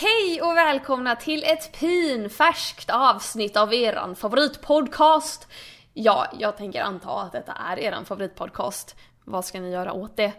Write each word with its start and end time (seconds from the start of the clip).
Hej 0.00 0.42
och 0.42 0.56
välkomna 0.56 1.16
till 1.16 1.44
ett 1.44 1.78
pinfärskt 1.80 2.90
avsnitt 2.90 3.56
av 3.56 3.74
eran 3.74 4.16
favoritpodcast. 4.16 5.48
Ja, 5.94 6.26
jag 6.38 6.56
tänker 6.56 6.82
anta 6.82 7.10
att 7.10 7.32
detta 7.32 7.52
är 7.52 7.78
eran 7.78 8.04
favoritpodcast. 8.04 8.96
Vad 9.24 9.44
ska 9.44 9.60
ni 9.60 9.70
göra 9.70 9.92
åt 9.92 10.16
det? 10.16 10.32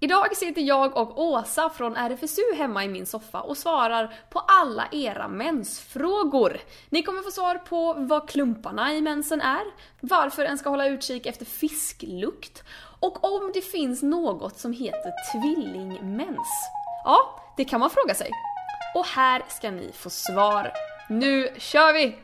Idag 0.00 0.36
sitter 0.36 0.62
jag 0.62 0.96
och 0.96 1.22
Åsa 1.22 1.70
från 1.70 1.96
RFSU 1.96 2.42
hemma 2.56 2.84
i 2.84 2.88
min 2.88 3.06
soffa 3.06 3.40
och 3.40 3.56
svarar 3.56 4.14
på 4.30 4.38
alla 4.38 4.88
era 4.92 5.28
mensfrågor. 5.28 6.60
Ni 6.88 7.02
kommer 7.02 7.22
få 7.22 7.30
svar 7.30 7.54
på 7.58 7.94
vad 7.98 8.28
klumparna 8.28 8.94
i 8.94 9.00
mensen 9.00 9.40
är, 9.40 9.64
varför 10.00 10.44
en 10.44 10.58
ska 10.58 10.70
hålla 10.70 10.86
utkik 10.86 11.26
efter 11.26 11.44
fisklukt 11.44 12.64
och 13.00 13.24
om 13.24 13.50
det 13.54 13.62
finns 13.62 14.02
något 14.02 14.58
som 14.58 14.72
heter 14.72 15.12
tvillingmens. 15.32 16.70
Ja, 17.04 17.42
det 17.56 17.64
kan 17.64 17.80
man 17.80 17.90
fråga 17.90 18.14
sig. 18.14 18.30
Och 18.94 19.06
här 19.06 19.42
ska 19.48 19.70
ni 19.70 19.92
få 19.94 20.10
svar. 20.10 20.72
Nu 21.08 21.48
kör 21.58 21.92
vi! 21.92 22.16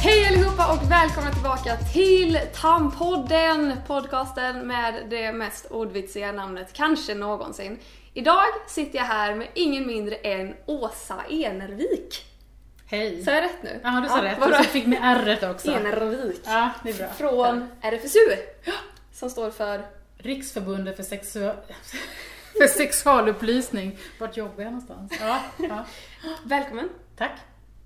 Hej 0.00 0.26
allihopa 0.28 0.72
och 0.72 0.90
välkomna 0.90 1.32
tillbaka 1.32 1.76
till 1.76 2.38
Tampodden! 2.54 3.76
Podcasten 3.86 4.66
med 4.66 5.06
det 5.10 5.32
mest 5.32 5.66
ordvitsiga 5.70 6.32
namnet 6.32 6.72
kanske 6.72 7.14
någonsin. 7.14 7.78
Idag 8.14 8.44
sitter 8.66 8.98
jag 8.98 9.04
här 9.04 9.34
med 9.34 9.48
ingen 9.54 9.86
mindre 9.86 10.14
än 10.16 10.54
Åsa 10.66 11.22
Enervik. 11.30 12.24
Hej. 12.86 13.24
Sa 13.24 13.30
jag 13.30 13.42
rätt 13.44 13.62
nu? 13.62 13.80
Ja, 13.82 14.00
du 14.02 14.08
sa 14.08 14.22
rätt. 14.24 14.38
vadå? 14.40 14.50
Och 14.58 14.64
så 14.64 14.70
fick 14.70 14.86
med 14.86 14.98
r 15.02 15.50
också. 15.50 15.70
Enervik. 15.70 16.40
Ja, 16.44 16.70
det 16.82 16.90
är 16.90 16.94
bra. 16.98 17.08
Från 17.08 17.68
RFSU. 17.80 18.18
Som 19.12 19.30
står 19.30 19.50
för... 19.50 19.82
Riksförbundet 20.18 20.96
för, 20.96 21.02
sexu- 21.02 21.56
för 22.58 22.66
sexualupplysning. 22.66 23.98
Vart 24.18 24.36
jobbar 24.36 24.62
jag 24.62 24.72
någonstans? 24.72 25.12
Ja, 25.20 25.40
ja. 25.56 25.84
Välkommen! 26.44 26.88
Tack. 27.16 27.32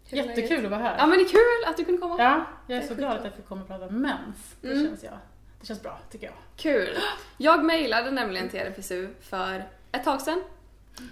Hur 0.08 0.16
Jättekul 0.18 0.64
att 0.64 0.70
vara 0.70 0.80
här. 0.82 0.96
Ja 0.98 1.06
men 1.06 1.18
det 1.18 1.24
är 1.24 1.28
kul 1.28 1.64
att 1.70 1.76
du 1.76 1.84
kunde 1.84 2.00
komma. 2.00 2.16
Ja, 2.18 2.44
jag 2.66 2.78
är 2.78 2.86
så 2.86 2.92
är 2.92 2.96
glad 2.96 3.10
skitkul. 3.10 3.18
att 3.18 3.24
jag 3.24 3.34
fick 3.36 3.48
komma 3.48 3.62
och 3.62 3.68
prata 3.68 3.86
om 3.86 4.02
mens. 4.02 4.36
Det 4.60 4.68
Mm. 4.72 4.86
känns 4.86 5.02
jag. 5.04 5.18
Det 5.60 5.66
känns 5.66 5.82
bra, 5.82 5.98
tycker 6.10 6.26
jag. 6.26 6.34
Kul! 6.56 6.98
Jag 7.36 7.64
mejlade 7.64 8.10
nämligen 8.10 8.48
till 8.48 8.60
RFSU 8.60 9.08
för 9.20 9.64
ett 9.92 10.04
tag 10.04 10.20
sedan 10.22 10.42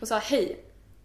och 0.00 0.08
sa 0.08 0.18
hej, 0.18 0.60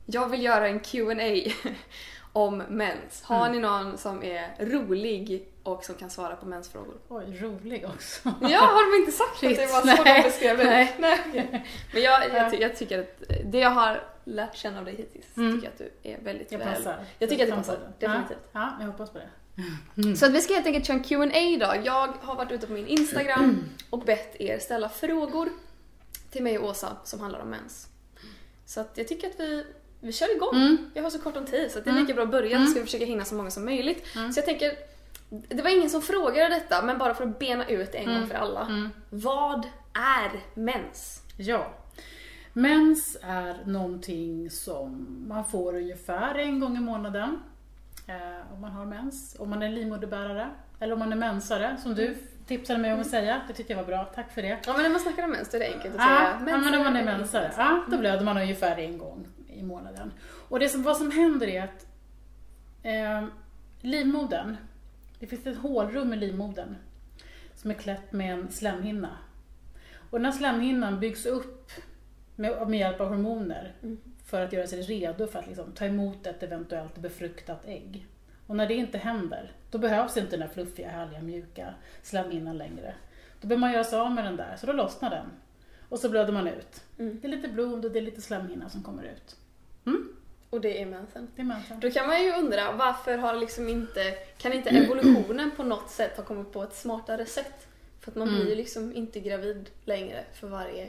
jag 0.05 0.29
vill 0.29 0.43
göra 0.43 0.67
en 0.67 0.79
Q&A 0.79 1.51
om 2.33 2.57
mens. 2.57 3.21
Har 3.23 3.45
Mm. 3.45 3.51
ni 3.51 3.59
någon 3.59 3.97
som 3.97 4.23
är 4.23 4.55
rolig 4.59 5.47
och 5.63 5.83
som 5.85 5.95
kan 5.95 6.09
svara 6.09 6.35
på 6.35 6.45
mensfrågor? 6.45 6.95
Oj, 7.07 7.37
rolig 7.41 7.85
också. 7.95 8.33
Ja, 8.41 8.59
har 8.59 8.91
de 8.91 8.99
inte 9.01 9.11
sagt 9.11 9.37
Shit, 9.39 9.51
att 9.59 9.67
det 9.67 9.73
var 9.73 9.95
så 9.95 10.03
nej, 10.03 10.21
de 10.21 10.29
beskrev 10.29 10.57
det? 10.57 10.63
nej. 10.63 10.95
Nej. 10.99 11.65
Men 11.93 12.01
jag, 12.01 12.23
Ja. 12.29 12.35
jag, 12.35 12.51
ty- 12.51 12.57
jag 12.57 12.75
tycker 12.75 12.99
att 12.99 13.23
det 13.45 13.59
jag 13.59 13.69
har 13.69 14.03
lärt 14.23 14.55
känna 14.55 14.79
av 14.79 14.85
dig 14.85 14.95
hittills, 14.95 15.37
Mm. 15.37 15.53
tycker 15.53 15.65
jag 15.67 15.71
att 15.87 15.93
du 16.03 16.09
är 16.09 16.17
väldigt 16.21 16.51
Jag 16.51 16.59
väl... 16.59 16.67
passar. 16.75 17.05
Jag 17.19 17.29
tycker 17.29 17.43
att 17.43 17.49
det 17.49 17.55
passar, 17.55 17.77
definitivt. 17.99 18.37
Ja, 18.51 18.59
ja, 18.59 18.71
jag 18.79 18.87
hoppas 18.87 19.09
på 19.09 19.17
det. 19.17 20.15
Så 20.15 20.25
att 20.25 20.31
vi 20.31 20.41
ska 20.41 20.53
helt 20.53 20.65
enkelt 20.65 20.85
köra 20.87 20.97
en 20.97 21.03
Q&A 21.03 21.39
idag. 21.39 21.81
Jag 21.85 22.07
har 22.21 22.35
varit 22.35 22.51
ute 22.51 22.67
på 22.67 22.73
min 22.73 22.87
Instagram 22.87 23.63
och 23.89 23.99
bett 23.99 24.35
er 24.41 24.59
ställa 24.59 24.89
frågor 24.89 25.49
till 26.31 26.43
mig 26.43 26.57
och 26.59 26.69
Åsa 26.69 26.97
som 27.03 27.19
handlar 27.19 27.39
om 27.39 27.49
mens. 27.49 27.87
Så 28.65 28.81
att 28.81 28.91
jag 28.95 29.07
tycker 29.07 29.27
att 29.29 29.39
vi, 29.39 29.65
vi 29.99 30.11
kör 30.11 30.35
igång. 30.35 30.55
Mm. 30.55 30.77
Jag 30.93 31.03
har 31.03 31.09
så 31.09 31.19
kort 31.19 31.37
om 31.37 31.45
tid 31.45 31.71
så 31.71 31.79
det 31.79 31.87
är 31.89 31.91
Mm. 31.91 32.03
lika 32.03 32.13
bra 32.13 32.23
att 32.23 32.31
börja 32.31 32.55
Mm. 32.55 32.65
så 32.65 32.71
ska 32.71 32.79
vi 32.79 32.85
försöka 32.85 33.05
hinna 33.05 33.25
så 33.25 33.35
många 33.35 33.51
som 33.51 33.65
möjligt. 33.65 34.15
Mm. 34.15 34.31
Så 34.33 34.37
jag 34.39 34.45
tänker, 34.45 34.71
det 35.29 35.61
var 35.61 35.69
ingen 35.77 35.89
som 35.89 36.01
frågade 36.01 36.49
detta 36.55 36.81
men 36.81 36.97
bara 36.97 37.13
för 37.15 37.23
att 37.23 37.39
bena 37.39 37.67
ut 37.67 37.95
en 37.95 38.05
gång 38.05 38.15
Mm. 38.15 38.27
för 38.29 38.35
alla. 38.35 38.89
Vad 39.09 39.65
är 39.93 40.39
mens? 40.59 41.21
Ja. 41.37 41.73
Mens 42.53 43.17
är 43.21 43.63
någonting 43.65 44.49
som 44.49 45.07
man 45.27 45.45
får 45.45 45.75
ungefär 45.75 46.35
en 46.35 46.59
gång 46.59 46.77
i 46.77 46.79
månaden. 46.79 47.39
Eh, 48.07 48.53
om 48.53 48.61
man 48.61 48.71
har 48.71 48.85
mens. 48.85 49.35
Om 49.39 49.49
man 49.49 49.61
är 49.61 49.69
livmoderbärare. 49.69 50.49
Eller 50.79 50.93
om 50.93 50.99
man 50.99 51.11
är 51.11 51.15
mensare, 51.15 51.77
som 51.83 51.95
du 51.95 52.17
tipsade 52.57 52.79
mig 52.79 52.93
om 52.93 52.99
att 53.01 53.07
säga. 53.07 53.41
Det 53.47 53.53
tyckte 53.53 53.73
jag 53.73 53.77
var 53.77 53.85
bra, 53.87 54.05
tack 54.05 54.31
för 54.31 54.41
det. 54.41 54.47
Ja 54.65 54.73
men 54.73 54.83
när 54.83 54.89
man 54.89 54.99
snackar 54.99 55.23
om 55.23 55.31
mens 55.31 55.49
då 55.49 55.57
är 55.57 55.59
det 55.59 55.67
enkelt 55.73 55.95
att 55.95 56.01
Ja, 56.01 56.05
säga 56.07 56.37
ja, 56.55 56.59
men 56.59 56.73
om 56.77 56.83
man 56.83 56.95
är 56.95 57.03
mensare, 57.05 57.43
mens. 57.43 57.55
ja, 57.57 57.83
då 57.91 57.97
blöder 57.97 58.25
man 58.25 58.37
ungefär 58.37 58.77
en 58.79 58.97
gång 58.97 59.27
i 59.47 59.63
månaden. 59.63 60.11
Och 60.49 60.59
det 60.59 60.69
som, 60.69 60.83
vad 60.83 60.97
som 60.97 61.11
händer 61.11 61.47
är 61.47 61.63
att 61.63 61.87
eh, 62.83 63.27
livmodern, 63.81 64.57
det 65.19 65.27
finns 65.27 65.45
ett 65.47 65.57
hålrum 65.57 66.13
i 66.13 66.15
livmodern 66.17 66.75
som 67.55 67.71
är 67.71 67.75
klätt 67.75 68.11
med 68.11 68.33
en 68.33 68.51
slemhinna. 68.51 69.17
Och 70.09 70.19
den 70.19 70.25
här 70.25 70.31
slemhinnan 70.31 70.99
byggs 70.99 71.25
upp 71.25 71.71
med, 72.35 72.67
med 72.69 72.79
hjälp 72.79 73.01
av 73.01 73.07
hormoner 73.09 73.73
Mm. 73.83 73.97
för 74.25 74.41
att 74.41 74.53
göra 74.53 74.67
sig 74.67 74.81
redo 74.81 75.27
för 75.27 75.39
att 75.39 75.47
liksom, 75.47 75.71
ta 75.71 75.85
emot 75.85 76.27
ett 76.27 76.43
eventuellt 76.43 76.97
befruktat 76.97 77.65
ägg. 77.65 78.07
Och 78.51 78.57
när 78.57 78.67
det 78.67 78.73
inte 78.73 78.97
händer, 78.97 79.51
då 79.69 79.77
behövs 79.77 80.17
inte 80.17 80.31
den 80.31 80.41
här 80.41 80.49
fluffiga, 80.53 80.89
härliga, 80.89 81.21
mjuka 81.21 81.73
slemhinnan 82.03 82.57
längre. 82.57 82.93
Då 83.41 83.47
behöver 83.47 83.59
man 83.61 83.71
göra 83.71 83.83
sig 83.83 83.99
av 83.99 84.11
med 84.11 84.23
den 84.25 84.35
där, 84.35 84.55
så 84.59 84.65
då 84.65 84.73
lossnar 84.73 85.09
den. 85.09 85.25
Och 85.89 85.99
så 85.99 86.09
blöder 86.09 86.33
man 86.33 86.47
ut. 86.47 86.83
Mm. 86.99 87.19
Det 87.21 87.27
är 87.27 87.29
lite 87.29 87.47
blod 87.47 87.85
och 87.85 87.91
det 87.91 87.99
är 87.99 88.03
lite 88.03 88.21
slemhinna 88.21 88.69
som 88.69 88.83
kommer 88.83 89.03
ut. 89.03 89.35
Och 90.49 90.61
det 90.61 90.81
är 90.81 90.85
mensen. 90.85 91.27
Det 91.35 91.41
är 91.41 91.45
mensen. 91.45 91.79
Då 91.79 91.91
kan 91.91 92.07
man 92.07 92.23
ju 92.23 92.31
undra 92.33 92.71
varför 92.71 93.17
har 93.17 93.35
liksom 93.35 93.69
inte, 93.69 94.11
kan 94.37 94.53
inte 94.53 94.69
evolutionen 94.83 95.51
på 95.51 95.63
något 95.63 95.89
sätt 95.89 96.17
ha 96.17 96.23
kommit 96.23 96.51
på 96.53 96.63
ett 96.63 96.75
smartare 96.75 97.25
sätt? 97.25 97.67
För 97.99 98.11
att 98.11 98.15
man 98.17 98.27
Mm. 98.27 98.39
blir 98.39 98.49
ju 98.49 98.55
liksom 98.55 98.95
inte 98.95 99.19
gravid 99.19 99.69
längre 99.85 100.23
för 100.33 100.47
varje 100.47 100.87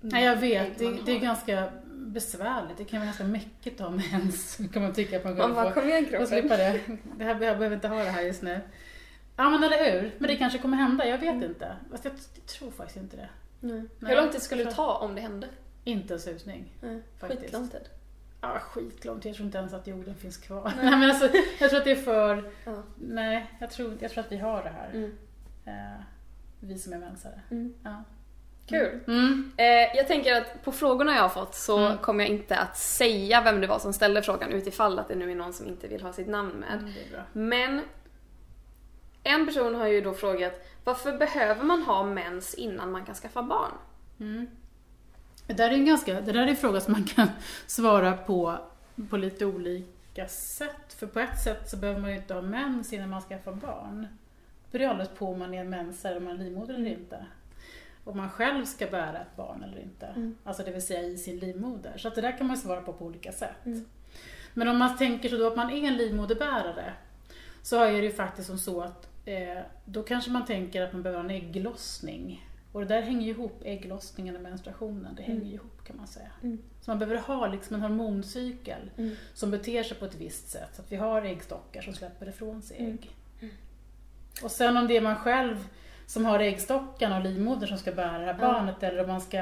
Nej, 0.00 0.24
jag 0.24 0.36
vet. 0.36 0.78
Det, 0.78 0.84
man 0.84 1.04
det 1.04 1.12
är 1.12 1.20
ganska 1.20 1.68
besvärligt. 1.92 2.76
Det 2.78 2.84
kan 2.84 2.98
vara 2.98 3.06
ganska 3.06 3.24
mäckigt 3.24 3.80
att 3.80 3.86
ha 3.90 3.96
mens, 4.12 4.58
kan 4.72 4.82
man 4.82 4.92
tycka 4.94 5.18
på 5.18 5.28
en 5.28 5.36
Man 5.38 5.46
gång. 5.46 5.54
bara, 5.54 5.72
kom 5.72 5.88
igen 5.88 6.04
Och 6.04 6.10
kroppen. 6.10 6.26
slippa 6.26 6.56
det. 6.56 6.80
det 7.16 7.24
här, 7.24 7.30
jag 7.30 7.38
behöver 7.58 7.72
inte 7.74 7.88
ha 7.88 8.04
det 8.04 8.10
här 8.10 8.22
just 8.22 8.42
nu. 8.42 8.60
Ja 9.36 9.50
men 9.50 9.62
eller 9.64 9.92
hur. 9.92 10.14
Men 10.18 10.28
det 10.28 10.36
kanske 10.36 10.58
kommer 10.58 10.76
hända, 10.76 11.06
jag 11.06 11.18
vet 11.18 11.42
inte. 11.42 11.76
Fast 11.90 12.04
jag, 12.04 12.14
jag 12.34 12.46
tror 12.46 12.70
faktiskt 12.70 12.96
inte 12.96 13.16
det. 13.16 13.28
Nej. 13.60 13.84
Nej, 13.98 14.14
Hur 14.14 14.22
lång 14.22 14.30
tid 14.30 14.42
skulle 14.42 14.64
det 14.64 14.72
ta 14.72 14.94
om 14.94 15.14
det 15.14 15.20
hände? 15.20 15.48
Inte 15.84 16.14
en 16.14 16.20
susning. 16.20 16.72
Nej. 16.80 17.02
Faktiskt. 17.18 17.42
Skitlång 17.42 17.68
tid. 17.68 17.88
Ja, 18.40 18.58
skitlångt. 18.58 19.24
Jag 19.24 19.34
tror 19.34 19.46
inte 19.46 19.58
ens 19.58 19.72
att 19.72 19.86
jorden 19.86 20.14
finns 20.14 20.36
kvar. 20.36 20.72
Nej. 20.76 20.84
Nej. 20.90 20.98
men 20.98 21.10
alltså, 21.10 21.28
jag 21.60 21.70
tror 21.70 21.78
att 21.78 21.84
det 21.84 21.90
är 21.90 21.96
för... 21.96 22.50
Ja. 22.64 22.82
Nej, 22.96 23.50
jag 23.60 23.70
tror, 23.70 23.96
jag 24.00 24.10
tror 24.10 24.24
att 24.24 24.32
vi 24.32 24.36
har 24.36 24.62
det 24.62 24.68
här. 24.70 24.90
Mm. 24.90 25.12
Eh, 25.64 26.00
vi 26.60 26.78
som 26.78 26.92
är 26.92 26.98
mensare. 26.98 27.40
Mm. 27.50 27.74
Ja. 27.82 28.04
Kul. 28.68 29.00
Mm. 29.06 29.52
Eh, 29.56 29.66
jag 29.96 30.08
tänker 30.08 30.36
att 30.40 30.64
på 30.64 30.72
frågorna 30.72 31.14
jag 31.14 31.22
har 31.22 31.28
fått 31.28 31.54
så 31.54 31.78
Mm. 31.78 31.98
kommer 31.98 32.24
jag 32.24 32.30
inte 32.34 32.56
att 32.56 32.76
säga 32.78 33.40
vem 33.42 33.60
det 33.60 33.66
var 33.66 33.78
som 33.78 33.92
ställde 33.92 34.22
frågan 34.22 34.52
utifall 34.52 34.98
att 34.98 35.08
det 35.08 35.14
nu 35.14 35.30
är 35.30 35.34
någon 35.34 35.52
som 35.52 35.66
inte 35.68 35.88
vill 35.88 36.02
ha 36.02 36.12
sitt 36.12 36.28
namn 36.28 36.52
med. 36.52 36.78
Mm. 36.78 36.92
Men 37.32 37.82
en 39.22 39.46
person 39.46 39.74
har 39.74 39.86
ju 39.86 40.00
då 40.00 40.14
frågat 40.14 40.66
varför 40.84 41.18
behöver 41.18 41.64
man 41.64 41.82
ha 41.82 42.02
mens 42.04 42.54
innan 42.54 42.90
man 42.92 43.04
kan 43.04 43.14
skaffa 43.14 43.42
barn? 43.42 43.72
Mm. 44.20 44.46
Det 45.46 45.52
där 45.54 45.70
är 45.70 45.74
en 45.74 45.86
ganska, 45.86 46.20
det 46.20 46.32
där 46.32 46.42
är 46.42 46.46
en 46.46 46.56
fråga 46.56 46.80
som 46.80 46.92
man 46.92 47.04
kan 47.04 47.28
svara 47.66 48.12
på 48.16 48.58
på 49.10 49.16
lite 49.16 49.44
olika 49.46 50.28
sätt. 50.28 50.92
För 50.98 51.06
på 51.06 51.20
ett 51.20 51.42
sätt 51.44 51.70
så 51.70 51.76
behöver 51.76 52.00
man 52.00 52.10
ju 52.10 52.16
inte 52.16 52.34
ha 52.34 52.42
mens 52.42 52.92
innan 52.92 53.10
man 53.10 53.22
skaffar 53.22 53.52
barn. 53.52 54.06
Det 54.70 54.78
beror 54.78 54.90
alldeles 54.90 55.12
på 55.18 55.26
om 55.32 55.38
man 55.38 55.54
är 55.54 55.60
en 55.60 55.70
mensare, 55.70 56.16
om 56.16 56.24
man 56.24 56.40
är 56.40 56.44
livmoder 56.44 56.74
eller 56.74 56.90
inte. 56.90 57.26
Om 58.08 58.16
man 58.16 58.30
själv 58.30 58.64
ska 58.64 58.86
bära 58.86 59.18
ett 59.18 59.36
barn 59.36 59.62
eller 59.62 59.78
inte. 59.78 60.06
Mm. 60.06 60.36
Alltså 60.44 60.62
det 60.62 60.70
vill 60.70 60.86
säga 60.86 61.02
i 61.02 61.18
sin 61.18 61.38
livmoder. 61.38 61.98
Så 61.98 62.08
att 62.08 62.14
det 62.14 62.20
där 62.20 62.38
kan 62.38 62.46
man 62.46 62.56
svara 62.56 62.80
på 62.80 62.92
på 62.92 63.04
olika 63.04 63.32
sätt. 63.32 63.66
Mm. 63.66 63.84
Men 64.54 64.68
om 64.68 64.78
man 64.78 64.96
tänker 64.96 65.28
så 65.28 65.36
då 65.36 65.46
att 65.46 65.56
man 65.56 65.70
är 65.70 65.88
en 65.88 65.96
livmoderbärare 65.96 66.92
så 67.62 67.84
är 67.84 67.92
det 67.92 67.98
ju 68.06 68.12
faktiskt 68.12 68.46
som 68.48 68.58
så 68.58 68.80
att 68.80 69.08
eh, 69.24 69.58
då 69.84 70.02
kanske 70.02 70.30
man 70.30 70.44
tänker 70.46 70.82
att 70.82 70.92
man 70.92 71.02
behöver 71.02 71.24
en 71.24 71.30
ägglossning. 71.30 72.48
Och 72.72 72.80
det 72.80 72.86
där 72.86 73.02
hänger 73.02 73.22
ju 73.26 73.30
ihop, 73.30 73.62
ägglossningen 73.64 74.36
och 74.36 74.42
menstruationen, 74.42 75.14
det 75.14 75.22
hänger 75.22 75.44
ju 75.44 75.52
ihop 75.54 75.84
kan 75.84 75.96
man 75.96 76.06
säga. 76.06 76.30
Mm. 76.42 76.58
Så 76.80 76.90
man 76.90 76.98
behöver 76.98 77.20
ha 77.20 77.46
liksom 77.46 77.74
en 77.76 77.82
hormoncykel 77.82 78.90
Mm. 78.96 79.16
som 79.34 79.50
beter 79.50 79.82
sig 79.82 79.96
på 79.96 80.04
ett 80.04 80.14
visst 80.14 80.48
sätt. 80.50 80.68
Så 80.74 80.82
att 80.82 80.92
vi 80.92 80.96
har 80.96 81.22
äggstockar 81.22 81.82
som 81.82 81.92
släpper 81.94 82.28
ifrån 82.28 82.62
sig 82.62 82.76
Mm. 82.78 82.92
ägg. 82.92 83.10
Och 84.42 84.50
sen 84.50 84.76
om 84.76 84.86
det 84.86 84.96
är 84.96 85.00
man 85.00 85.16
själv 85.16 85.68
som 86.08 86.24
har 86.24 86.38
äggstockarna 86.40 87.16
och 87.18 87.24
livmodern 87.24 87.68
som 87.68 87.78
ska 87.78 87.92
bära 87.92 88.18
det 88.18 88.24
här 88.24 88.36
Ja. 88.40 88.52
barnet 88.52 88.82
eller 88.82 89.02
om 89.02 89.08
man 89.08 89.20
ska 89.20 89.38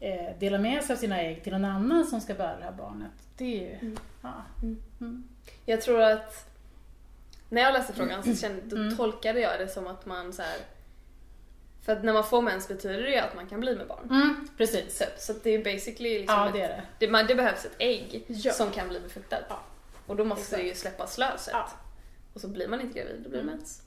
eh, 0.00 0.38
dela 0.38 0.58
med 0.58 0.84
sig 0.84 0.92
av 0.94 0.98
sina 0.98 1.20
ägg 1.22 1.42
till 1.44 1.52
någon 1.52 1.64
annan 1.64 2.06
som 2.06 2.20
ska 2.20 2.34
bära 2.34 2.56
det 2.58 2.64
här 2.64 2.72
barnet. 2.72 3.10
Det 3.36 3.44
är 3.44 3.60
ju... 3.70 3.74
Mm. 3.74 3.96
Ja. 4.22 4.32
Mm. 4.62 4.82
Mm. 5.00 5.28
Jag 5.64 5.80
tror 5.82 6.00
att 6.02 6.48
när 7.48 7.62
jag 7.62 7.72
läste 7.72 7.92
frågan 7.92 8.22
så 8.22 8.34
kände, 8.36 8.60
då 8.62 8.76
Mm. 8.76 8.96
tolkade 8.96 9.40
jag 9.40 9.58
det 9.60 9.68
som 9.68 9.86
att 9.86 10.06
man 10.06 10.32
så 10.32 10.42
här 10.42 10.56
För 11.82 11.92
att 11.92 12.04
när 12.04 12.12
man 12.12 12.24
får 12.24 12.42
mens 12.42 12.68
betyder 12.68 13.02
det 13.02 13.10
ju 13.10 13.16
att 13.16 13.34
man 13.34 13.46
kan 13.46 13.60
bli 13.60 13.76
med 13.76 13.86
barn. 13.88 14.04
Mm, 14.10 14.48
precis. 14.56 14.98
Så, 14.98 15.04
så 15.18 15.32
att 15.32 15.44
det 15.44 15.50
är 15.50 15.58
basically 15.74 16.18
liksom 16.18 16.34
Ja, 16.38 16.46
ett, 16.46 16.52
det 16.54 16.60
är 16.60 16.68
det. 16.68 16.82
det, 16.98 17.08
man, 17.08 17.26
det 17.26 17.34
behövs 17.34 17.64
ett 17.64 17.76
ägg 17.78 18.24
Ja. 18.28 18.52
som 18.52 18.70
kan 18.70 18.88
bli 18.88 19.00
befruktat. 19.00 19.40
Ja. 19.48 19.60
Och 20.06 20.16
då 20.16 20.24
måste 20.24 20.42
Exakt. 20.42 20.62
det 20.62 20.68
ju 20.68 20.74
släppas 20.74 21.18
löset. 21.18 21.52
Ja. 21.54 21.68
Och 22.34 22.40
så 22.40 22.48
blir 22.48 22.68
man 22.68 22.80
inte 22.80 22.98
gravid, 22.98 23.20
då 23.22 23.28
blir 23.28 23.38
det 23.38 23.42
Mm. 23.44 23.56
mens. 23.56 23.82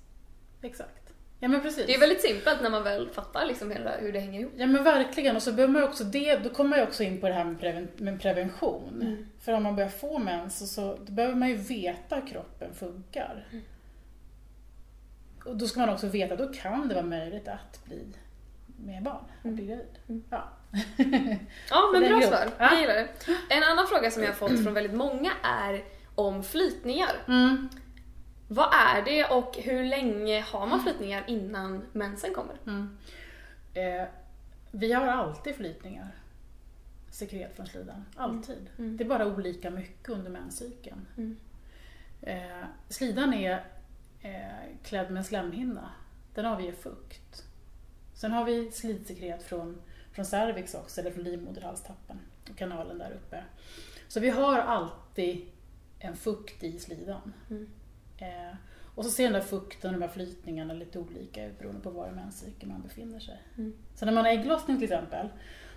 Exakt. 0.62 1.09
Ja 1.40 1.48
men 1.48 1.62
precis. 1.62 1.86
Det 1.86 1.96
är 1.96 2.00
väldigt 2.00 2.22
simpelt 2.22 2.62
när 2.62 2.70
man 2.70 2.84
väl 2.84 3.10
fattar 3.10 3.46
liksom 3.46 3.72
hela 3.72 3.98
hur 3.98 4.14
det 4.14 4.20
hänger 4.20 4.40
ihop. 4.40 4.54
Ja 4.56 4.68
men 4.68 4.84
verkligen, 4.84 5.36
och 5.36 5.44
så 5.44 5.52
behöver 5.52 5.74
man 5.74 5.84
också 5.84 6.04
det, 6.04 6.36
då 6.36 6.50
kommer 6.50 6.70
man 6.70 6.80
ju 6.80 6.86
också 6.86 7.04
in 7.04 7.22
på 7.22 7.28
det 7.28 7.34
här 7.34 7.44
med, 7.44 7.60
preven, 7.60 7.88
med 7.98 8.22
prevention. 8.22 9.02
Mm. 9.02 9.26
För 9.42 9.54
om 9.54 9.64
man 9.64 9.76
börjar 9.76 9.90
få 9.90 10.20
mens 10.20 10.60
så, 10.60 10.68
så 10.68 10.98
då 11.06 11.12
behöver 11.12 11.36
man 11.36 11.50
ju 11.50 11.56
veta 11.56 12.16
hur 12.16 12.28
kroppen 12.28 12.74
funkar. 12.74 13.48
Mm. 13.52 13.64
Och 15.46 15.56
då 15.58 15.68
ska 15.68 15.80
man 15.80 15.90
också 15.90 16.08
veta, 16.08 16.36
då 16.36 16.54
kan 16.54 16.88
det 16.88 16.96
vara 16.96 17.06
möjligt 17.06 17.48
att 17.48 17.86
bli 17.86 18.08
med 18.86 19.04
barn, 19.04 19.24
att 19.44 19.52
bli 19.52 19.66
gravid. 19.66 20.00
Mm. 20.10 20.24
Ja. 20.30 20.50
Ja, 21.70 21.90
men 21.94 22.10
bra 22.10 22.22
svar. 22.22 22.48
Ja. 22.58 22.72
Jag 22.72 22.82
gillar 22.82 22.94
det. 22.94 23.08
En 23.50 23.64
annan 23.64 23.88
fråga 23.88 24.12
som 24.12 24.24
jag 24.24 24.30
har 24.30 24.36
fått 24.36 24.64
från 24.64 24.74
väldigt 24.74 24.94
många 24.94 25.32
är 25.44 25.84
om 26.16 26.44
flytningar. 26.44 27.12
Mm. 27.28 27.70
Vad 28.52 28.74
är 28.74 29.06
det 29.06 29.26
och 29.26 29.58
hur 29.58 29.84
länge 29.84 30.42
har 30.42 30.68
man 30.68 30.84
flytningar 30.84 31.24
innan 31.28 31.82
mensen 31.94 32.34
kommer? 32.34 32.56
Mm. 32.68 32.98
Eh, 33.74 34.08
vi 34.72 34.94
har 34.94 35.08
alltid 35.08 35.56
flytningar, 35.56 36.16
sekret 37.12 37.56
från 37.56 37.68
slidan. 37.68 38.06
Alltid. 38.16 38.70
Mm. 38.78 38.98
Det 38.98 39.04
är 39.04 39.10
bara 39.10 39.28
olika 39.28 39.70
mycket 39.70 40.10
under 40.10 40.32
menscykeln. 40.32 41.08
Mm. 41.18 41.38
Eh, 42.22 42.66
slidan 42.90 43.34
är 43.34 43.66
eh, 44.22 44.78
klädd 44.84 45.12
med 45.12 45.18
en 45.18 45.24
slemhinna. 45.24 45.92
Den 46.34 46.46
avger 46.46 46.72
fukt. 46.72 47.44
Sen 48.14 48.32
har 48.32 48.46
vi 48.46 48.72
slidsekret 48.72 49.44
från, 49.44 49.82
från 50.12 50.26
cervix 50.26 50.76
också, 50.76 51.02
eller 51.02 51.12
från 51.12 51.24
livmoderhalstappen 51.24 52.20
och 52.50 52.58
kanalen 52.58 52.98
där 52.98 53.12
uppe. 53.12 53.44
Så 54.08 54.20
vi 54.20 54.30
har 54.30 54.58
alltid 54.58 55.48
en 56.00 56.16
fukt 56.16 56.64
i 56.64 56.80
slidan. 56.80 57.34
Mm. 57.50 57.70
Eh, 58.22 58.56
och 58.96 59.06
så 59.06 59.12
ser 59.12 59.24
den 59.24 59.34
där 59.34 59.42
fukten 59.42 59.94
och 59.94 60.00
de 60.00 60.06
här 60.06 60.14
flytningarna 60.14 60.74
lite 60.74 61.00
olika 61.00 61.46
ut 61.46 61.60
beroende 61.60 61.82
på 61.82 61.90
var 61.90 62.08
i 62.08 62.12
menscykeln 62.12 62.72
man 62.72 62.82
befinner 62.82 63.20
sig. 63.20 63.42
Mm. 63.58 63.74
Så 63.96 64.06
när 64.06 64.14
man 64.14 64.26
har 64.26 64.32
ägglossning 64.32 64.78
till 64.78 64.84
exempel, 64.84 65.30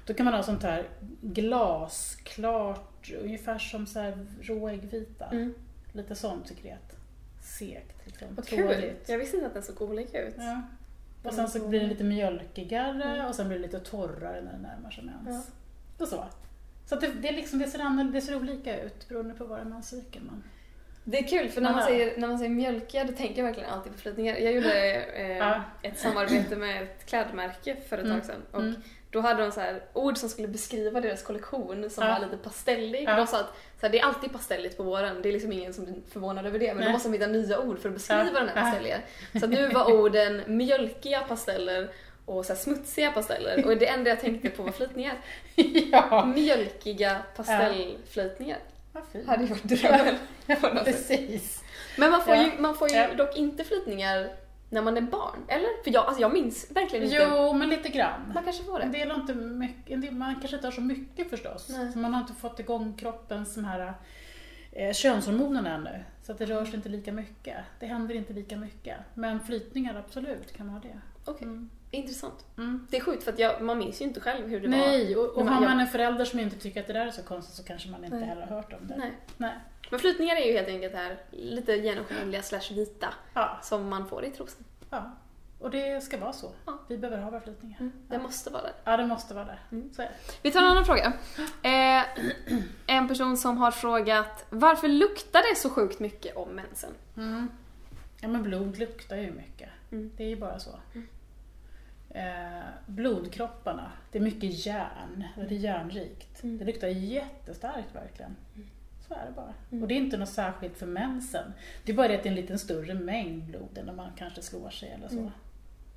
då 0.06 0.14
kan 0.14 0.24
man 0.24 0.34
ha 0.34 0.42
sånt 0.42 0.62
här 0.62 0.88
glasklart, 1.20 3.12
ungefär 3.22 3.58
som 3.58 3.86
så 3.86 4.00
här 4.00 4.26
rå 4.40 4.68
äggvita. 4.68 5.26
Mm. 5.26 5.54
Lite 5.92 6.14
sånt 6.14 6.48
sekret. 6.48 6.96
Segt 7.42 8.06
liksom. 8.06 8.28
Vad 8.34 8.46
kul! 8.46 8.92
Jag 9.06 9.18
visste 9.18 9.36
inte 9.36 9.46
att 9.46 9.54
den 9.54 9.62
såg 9.62 9.82
olika 9.82 10.22
ut. 10.22 10.34
Ja. 10.38 10.62
Och 11.22 11.34
sen 11.34 11.48
så 11.48 11.68
blir 11.68 11.80
den 11.80 11.88
lite 11.88 12.04
mjölkigare 12.04 13.28
och 13.28 13.34
sen 13.34 13.48
blir 13.48 13.58
det 13.58 13.62
lite 13.62 13.80
torrare 13.80 14.40
när 14.42 14.52
det 14.52 14.58
närmar 14.58 14.90
sig 14.90 15.04
mens. 15.04 15.50
Och 15.98 16.08
så. 16.08 16.24
Så 16.86 16.96
det, 16.96 17.12
det, 17.22 17.28
är 17.28 17.32
liksom, 17.32 17.58
det, 17.58 17.66
ser 17.66 17.78
annorlunda, 17.78 18.12
det 18.12 18.20
ser 18.20 18.36
olika 18.36 18.82
ut 18.82 19.08
beroende 19.08 19.34
på 19.34 19.44
var 19.44 19.60
i 19.60 19.64
menscykeln 19.64 20.26
man... 20.26 20.42
Det 21.04 21.18
är 21.18 21.28
kul 21.28 21.48
för 21.48 21.60
när 21.60 21.72
man, 21.72 21.82
säger, 21.82 22.12
när 22.16 22.28
man 22.28 22.38
säger 22.38 22.50
mjölkiga 22.50 23.04
då 23.04 23.12
tänker 23.12 23.36
jag 23.38 23.44
verkligen 23.44 23.70
alltid 23.70 23.92
på 23.92 23.98
flytningar. 23.98 24.36
Jag 24.36 24.52
gjorde 24.52 24.94
eh, 25.04 25.60
ett 25.82 25.98
samarbete 25.98 26.56
med 26.56 26.82
ett 26.82 27.06
klädmärke 27.06 27.76
för 27.88 27.98
ett 27.98 28.04
Mm. 28.04 28.16
tag 28.20 28.26
sedan 28.26 28.42
och 28.52 28.60
Mm. 28.60 28.82
då 29.10 29.20
hade 29.20 29.42
de 29.42 29.52
så 29.52 29.60
här 29.60 29.82
ord 29.92 30.16
som 30.18 30.28
skulle 30.28 30.48
beskriva 30.48 31.00
deras 31.00 31.22
kollektion 31.22 31.90
som 31.90 32.06
var 32.06 32.20
lite 32.20 32.36
pastellig. 32.36 33.06
De 33.06 33.26
sa 33.26 33.40
att 33.40 33.56
så 33.80 33.86
här, 33.86 33.88
det 33.92 34.00
är 34.00 34.04
alltid 34.04 34.32
pastelligt 34.32 34.76
på 34.76 34.82
våren, 34.82 35.22
det 35.22 35.28
är 35.28 35.32
liksom 35.32 35.52
ingen 35.52 35.74
som 35.74 35.84
blir 35.84 35.94
förvånad 36.12 36.46
över 36.46 36.58
det 36.58 36.66
men 36.66 36.76
Nej. 36.76 36.86
då 36.86 36.92
måste 36.92 37.08
de 37.08 37.12
hitta 37.12 37.26
nya 37.26 37.58
ord 37.60 37.78
för 37.78 37.88
att 37.88 37.94
beskriva 37.94 38.24
den 38.40 38.48
här 38.48 38.62
pastelliga. 38.62 38.96
Så 39.40 39.46
nu 39.46 39.68
var 39.68 39.92
orden 39.92 40.42
mjölkiga 40.46 41.20
pasteller 41.20 41.88
och 42.24 42.46
så 42.46 42.54
smutsiga 42.54 43.12
pasteller 43.12 43.66
och 43.66 43.76
det 43.76 43.86
enda 43.88 44.10
jag 44.10 44.20
tänkte 44.20 44.50
på 44.50 44.62
var 44.62 44.72
flytningar. 44.72 45.14
ja, 45.92 46.24
Mjölkiga 46.24 47.16
pastellflytningar. 47.36 48.58
Vad 48.92 49.04
fint. 49.12 49.26
Hade 49.28 49.44
varit 49.46 49.62
drömmen. 49.64 50.14
Precis. 50.84 51.64
Men 51.98 52.10
man 52.10 52.22
får 52.24 52.34
Ja. 52.34 52.42
ju, 52.44 52.60
man 52.60 52.74
får 52.74 52.88
ju 52.88 52.94
Ja. 52.96 53.14
dock 53.14 53.36
inte 53.36 53.64
flytningar 53.64 54.30
när 54.70 54.82
man 54.82 54.96
är 54.96 55.00
barn, 55.00 55.44
eller? 55.48 55.82
För 55.84 55.90
jag, 55.90 56.04
alltså 56.06 56.20
jag 56.22 56.32
minns 56.32 56.70
verkligen 56.70 57.04
inte. 57.04 57.16
Jo, 57.30 57.52
men 57.52 57.68
lite 57.68 57.88
grann. 57.88 58.32
Man 58.34 58.44
kanske 58.44 58.64
får 58.64 58.80
En 58.80 58.92
det. 58.92 58.98
del 58.98 59.10
har 59.10 59.20
inte 59.20 59.34
mycket, 59.34 59.90
en 60.04 60.18
man 60.18 60.34
kanske 60.34 60.56
inte 60.56 60.66
har 60.66 60.72
så 60.72 60.80
mycket 60.80 61.30
förstås. 61.30 61.68
Nej. 61.68 61.92
Så 61.92 61.98
man 61.98 62.14
har 62.14 62.20
inte 62.20 62.32
fått 62.34 62.60
igång 62.60 62.94
kroppens 62.94 63.54
de 63.54 63.64
här 63.64 63.94
eh, 64.72 64.92
könshormonerna 64.92 65.74
ännu. 65.74 66.04
Så 66.22 66.32
att 66.32 66.38
det 66.38 66.44
rör 66.46 66.64
sig 66.64 66.74
inte 66.74 66.88
lika 66.88 67.12
mycket. 67.12 67.56
Det 67.80 67.86
händer 67.86 68.14
inte 68.14 68.32
lika 68.32 68.56
mycket. 68.56 68.96
Men 69.14 69.40
flytningar, 69.40 69.94
absolut, 70.06 70.52
kan 70.56 70.68
ha 70.68 70.80
det. 70.80 71.00
Okej, 71.24 71.46
Mm. 71.46 71.70
Intressant. 71.92 72.44
Mm. 72.58 72.86
Det 72.90 72.96
är 72.96 73.00
sjukt 73.00 73.24
för 73.24 73.32
att 73.32 73.38
jag, 73.38 73.62
man 73.62 73.78
minns 73.78 74.00
ju 74.00 74.04
inte 74.04 74.20
själv 74.20 74.48
hur 74.48 74.60
det 74.60 74.68
var. 74.68 74.76
Nej, 74.76 75.16
och, 75.16 75.24
och 75.28 75.44
när 75.44 75.44
man- 75.44 75.54
har 75.62 75.68
man 75.70 75.80
en 75.80 75.86
förälder 75.86 76.24
som 76.24 76.40
inte 76.40 76.56
tycker 76.56 76.80
att 76.80 76.86
det 76.86 76.92
där 76.92 77.06
är 77.06 77.10
så 77.10 77.22
konstigt 77.22 77.54
så 77.56 77.62
kanske 77.64 77.88
man 77.90 78.04
inte 78.04 78.16
Nej. 78.16 78.28
heller 78.28 78.46
har 78.46 78.56
hört 78.56 78.72
om 78.72 78.86
det. 78.88 78.96
Nej. 78.96 79.12
Nej. 79.36 79.54
Men 79.90 80.00
flytningar 80.00 80.36
är 80.36 80.46
ju 80.46 80.52
helt 80.52 80.68
enkelt 80.68 80.92
det 80.92 80.98
här 80.98 81.16
lite 81.30 81.72
genomskinliga 81.72 82.42
slash 82.42 82.74
vita 82.74 83.14
Ja, 83.34 83.58
som 83.62 83.88
man 83.88 84.08
får 84.08 84.24
i 84.24 84.30
trosen. 84.30 84.64
ja. 84.90 85.10
Och 85.58 85.70
det 85.70 86.04
ska 86.04 86.18
vara 86.18 86.32
så. 86.32 86.50
Ja. 86.66 86.78
Vi 86.88 86.98
behöver 86.98 87.22
ha 87.22 87.30
våra 87.30 87.40
flytningar. 87.40 87.80
Mm. 87.80 87.92
Det 88.08 88.18
måste 88.18 88.50
vara 88.50 88.62
det. 88.62 88.72
Ja, 88.84 88.96
det 88.96 89.06
måste 89.06 89.34
vara 89.34 89.44
där. 89.44 89.60
Mm. 89.72 89.90
Det. 89.96 90.08
Vi 90.42 90.50
tar 90.50 90.60
en 90.60 90.66
annan 90.66 90.84
fråga. 90.84 91.12
Eh, 91.62 92.02
en 92.86 93.08
person 93.08 93.36
som 93.36 93.56
har 93.58 93.70
frågat 93.70 94.46
varför 94.50 94.88
luktar 94.88 95.42
det 95.50 95.56
så 95.58 95.70
sjukt 95.70 96.00
mycket 96.00 96.36
om 96.36 96.48
mensen? 96.48 96.90
Mm. 97.16 97.48
Ja 98.20 98.28
men 98.28 98.42
blod 98.42 98.78
luktar 98.78 99.16
ju 99.16 99.32
mycket. 99.32 99.68
Mm. 99.92 100.10
Det 100.16 100.24
är 100.24 100.28
ju 100.28 100.36
bara 100.36 100.58
så. 100.58 100.70
Eh, 102.14 102.62
blodkropparna, 102.86 103.92
det 104.12 104.18
är 104.18 104.22
mycket 104.22 104.66
järn. 104.66 105.24
Det 105.36 105.54
är 105.54 105.58
järnrikt. 105.58 106.42
Mm. 106.42 106.58
Det 106.58 106.64
luktar 106.64 106.88
jättestarkt 106.88 107.94
verkligen. 107.94 108.36
Så 109.08 109.14
är 109.14 109.26
det 109.26 109.32
bara. 109.36 109.54
Mm. 109.70 109.82
Och 109.82 109.88
det 109.88 109.94
är 109.94 109.98
inte 109.98 110.16
något 110.16 110.28
särskilt 110.28 110.78
för 110.78 110.86
mensen. 110.86 111.52
Det 111.84 111.92
är 111.92 111.96
bara 111.96 112.08
det 112.08 112.14
att 112.16 112.22
det 112.22 112.28
är 112.28 112.30
en 112.30 112.36
lite 112.40 112.58
större 112.58 112.94
mängd 112.94 113.44
blod 113.44 113.78
än 113.78 113.86
när 113.86 113.92
man 113.92 114.10
kanske 114.16 114.42
slår 114.42 114.70
sig 114.70 114.90
eller 114.90 115.08
så. 115.08 115.14
Mm. 115.18 115.30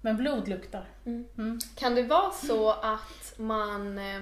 Men 0.01 0.17
blod 0.17 0.47
luktar. 0.47 0.85
Mm. 1.05 1.25
Mm. 1.37 1.59
Kan 1.75 1.95
det 1.95 2.03
vara 2.03 2.31
så 2.31 2.69
att 2.71 3.33
man 3.37 3.97
eh, 3.97 4.21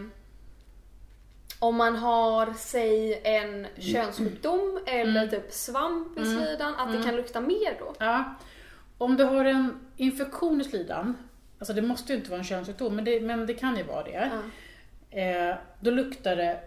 om 1.60 1.76
man 1.76 1.96
har, 1.96 2.54
säg 2.58 3.22
en 3.24 3.68
könssjukdom 3.78 4.80
eller 4.86 5.18
Mm. 5.24 5.30
typ 5.30 5.52
svamp 5.52 6.18
i 6.18 6.22
Mm. 6.22 6.38
slidan, 6.38 6.76
att 6.76 6.88
det 6.88 6.94
Mm. 6.96 7.04
kan 7.04 7.16
lukta 7.16 7.42
mer 7.42 7.80
då? 7.80 7.94
Ja. 8.00 8.24
Om 8.98 9.18
du 9.18 9.24
har 9.24 9.46
en 9.46 9.80
infektion 9.98 10.62
i 10.62 10.64
slidan, 10.64 11.18
alltså 11.64 11.74
det 11.74 11.82
måste 11.82 12.14
ju 12.14 12.20
inte 12.20 12.30
vara 12.32 12.40
en 12.40 12.46
könssjukdom, 12.46 12.96
men 12.96 13.06
det, 13.06 13.22
men 13.22 13.46
det 13.46 13.54
kan 13.54 13.78
ju 13.78 13.84
vara 13.84 14.04
det. 14.04 14.32
Ja. 15.12 15.20
Eh, 15.20 15.56
då 15.80 15.92
luktar 15.92 16.36
det 16.36 16.60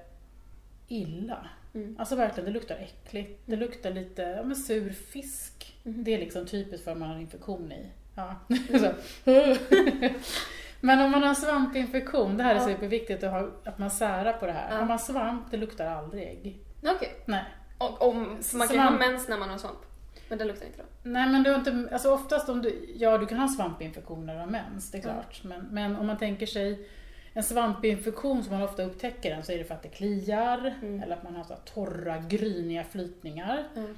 illa. 0.89 1.47
Mm. 1.75 1.97
Alltså 1.99 2.17
verkligen, 2.17 2.45
det 2.45 2.51
luktar 2.53 2.77
äckligt. 2.77 3.43
Det 3.47 3.57
luktar 3.57 3.91
lite 3.91 4.23
ja, 4.23 4.43
men 4.43 4.57
sur 4.57 4.91
fisk. 4.93 5.77
Mhm. 5.83 6.05
Det 6.05 6.15
är 6.15 6.19
liksom 6.19 6.47
typiskt 6.47 6.85
för 6.85 6.93
om 6.93 7.01
man 7.01 7.09
har 7.11 7.19
infektion 7.19 7.73
i. 7.73 7.87
Ja. 8.15 8.35
Mm. 8.49 8.95
Men 10.81 11.01
om 11.01 11.11
man 11.11 11.23
har 11.23 11.35
svampinfektion, 11.35 12.37
det 12.37 12.43
här 12.43 12.55
är 12.55 12.59
Ja. 12.59 12.67
superviktigt 12.67 13.25
att, 13.25 13.31
ha, 13.31 13.51
att 13.65 13.79
man 13.79 13.91
särar 13.91 14.33
på 14.33 14.47
det 14.47 14.53
här. 14.53 14.71
Ja. 14.73 14.79
Har 14.79 14.87
man 14.87 14.99
svamp, 14.99 15.51
det 15.51 15.57
luktar 15.57 15.87
aldrig. 15.87 16.61
Okej. 16.83 17.13
Nej. 17.27 17.45
Och 17.79 18.09
om, 18.09 18.23
man 18.23 18.35
kan 18.35 18.43
Svamp. 18.43 18.73
ha 18.73 18.91
mens 18.91 19.29
när 19.29 19.39
man 19.39 19.51
har 19.51 19.59
svamp. 19.59 19.79
Men 20.29 20.39
det 20.39 20.45
luktar 20.45 20.67
inte 20.67 20.79
då? 20.79 20.85
Nej 21.11 21.29
men 21.29 21.43
du 21.43 21.51
har 21.51 21.59
inte, 21.59 21.89
alltså 21.93 22.13
oftast 22.13 22.49
om 22.49 22.63
du, 22.63 22.95
ja 22.97 23.19
du 23.19 23.27
kan 23.27 23.39
ha 23.39 23.49
svampinfektioner 23.49 24.43
och 24.43 24.49
mens, 24.53 24.91
det 24.91 24.99
är 24.99 25.03
klart. 25.03 25.45
Men, 25.45 25.67
men 25.71 25.97
om 25.97 26.07
man 26.07 26.19
tänker 26.19 26.47
sig 26.47 26.89
en 27.33 27.43
svampinfektion 27.43 28.45
som 28.45 28.53
man 28.53 28.63
ofta 28.63 28.83
upptäcker 28.83 29.31
den 29.35 29.45
så 29.45 29.53
är 29.53 29.59
det 29.59 29.65
för 29.65 29.75
att 29.75 29.83
det 29.83 29.89
kliar 29.89 30.75
Mm. 30.83 31.03
eller 31.03 31.17
att 31.17 31.23
man 31.23 31.37
har 31.37 31.45
så 31.45 31.57
torra, 31.57 32.19
gryniga 32.19 32.85
flytningar. 32.85 33.69
Mm. 33.77 33.97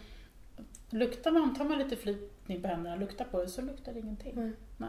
Luktar 0.91 1.31
man, 1.31 1.55
tar 1.55 1.65
man 1.65 1.79
lite 1.79 1.97
flytning 1.97 2.63
på 2.63 2.69
händerna 2.69 2.95
och 2.95 3.01
luktar 3.01 3.25
på 3.25 3.43
det 3.43 3.49
så 3.49 3.63
luktar 3.63 3.93
det 3.93 3.99
ingenting. 4.01 4.33
Mm. 4.33 4.57
Nej. 4.77 4.89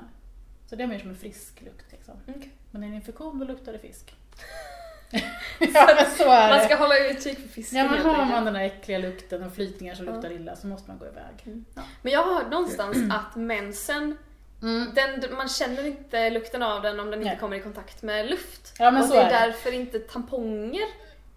Så 0.68 0.76
det 0.76 0.84
är 0.84 0.88
mer 0.88 1.00
som 1.00 1.10
en 1.10 1.16
frisk 1.16 1.62
lukt 1.62 1.92
liksom. 1.92 2.14
Okej. 2.28 2.52
Men 2.72 2.84
i 2.84 2.88
en 2.88 2.94
infektion 2.94 3.40
då 3.40 3.46
luktar 3.46 3.74
det 3.74 3.80
fisk. 3.80 4.16
ja 5.60 5.90
men 5.96 6.06
så 6.18 6.24
är 6.32 6.50
Man 6.50 6.58
det. 6.60 6.66
ska 6.66 6.76
hålla 6.76 6.98
utkik 7.08 7.40
för 7.40 7.48
fisken 7.50 7.80
Ja 7.80 7.92
men 7.92 8.02
har 8.06 8.26
man 8.26 8.46
den 8.46 8.54
där 8.54 8.62
äckliga 8.62 8.98
lukten 8.98 9.44
och 9.44 9.54
flytningar 9.54 9.96
som 9.96 10.06
Ja. 10.08 10.14
luktar 10.14 10.32
illa 10.32 10.56
så 10.56 10.68
måste 10.68 10.90
man 10.90 11.00
gå 11.00 11.06
iväg. 11.06 11.44
Mm. 11.46 11.66
Ja. 11.76 11.82
Men 12.02 12.12
jag 12.14 12.24
har 12.24 12.36
hört 12.36 12.52
någonstans 12.52 12.98
att 13.14 13.36
mensen, 13.36 14.18
Mm. 14.62 14.92
den, 14.96 15.36
man 15.36 15.50
känner 15.50 15.88
inte 15.88 16.30
lukten 16.30 16.64
av 16.64 16.82
den 16.82 17.00
om 17.00 17.06
den 17.12 17.20
inte 17.20 17.30
Nej. 17.32 17.40
kommer 17.40 17.58
i 17.58 17.60
kontakt 17.60 18.02
med 18.04 18.30
luft. 18.30 18.74
Ja 18.80 18.92
men 18.92 19.02
och 19.02 19.08
så 19.08 19.14
det 19.14 19.20
är, 19.20 19.26
är 19.26 19.30
det. 19.30 19.46
därför 19.46 19.72
inte 19.72 20.00
tamponger 20.00 20.86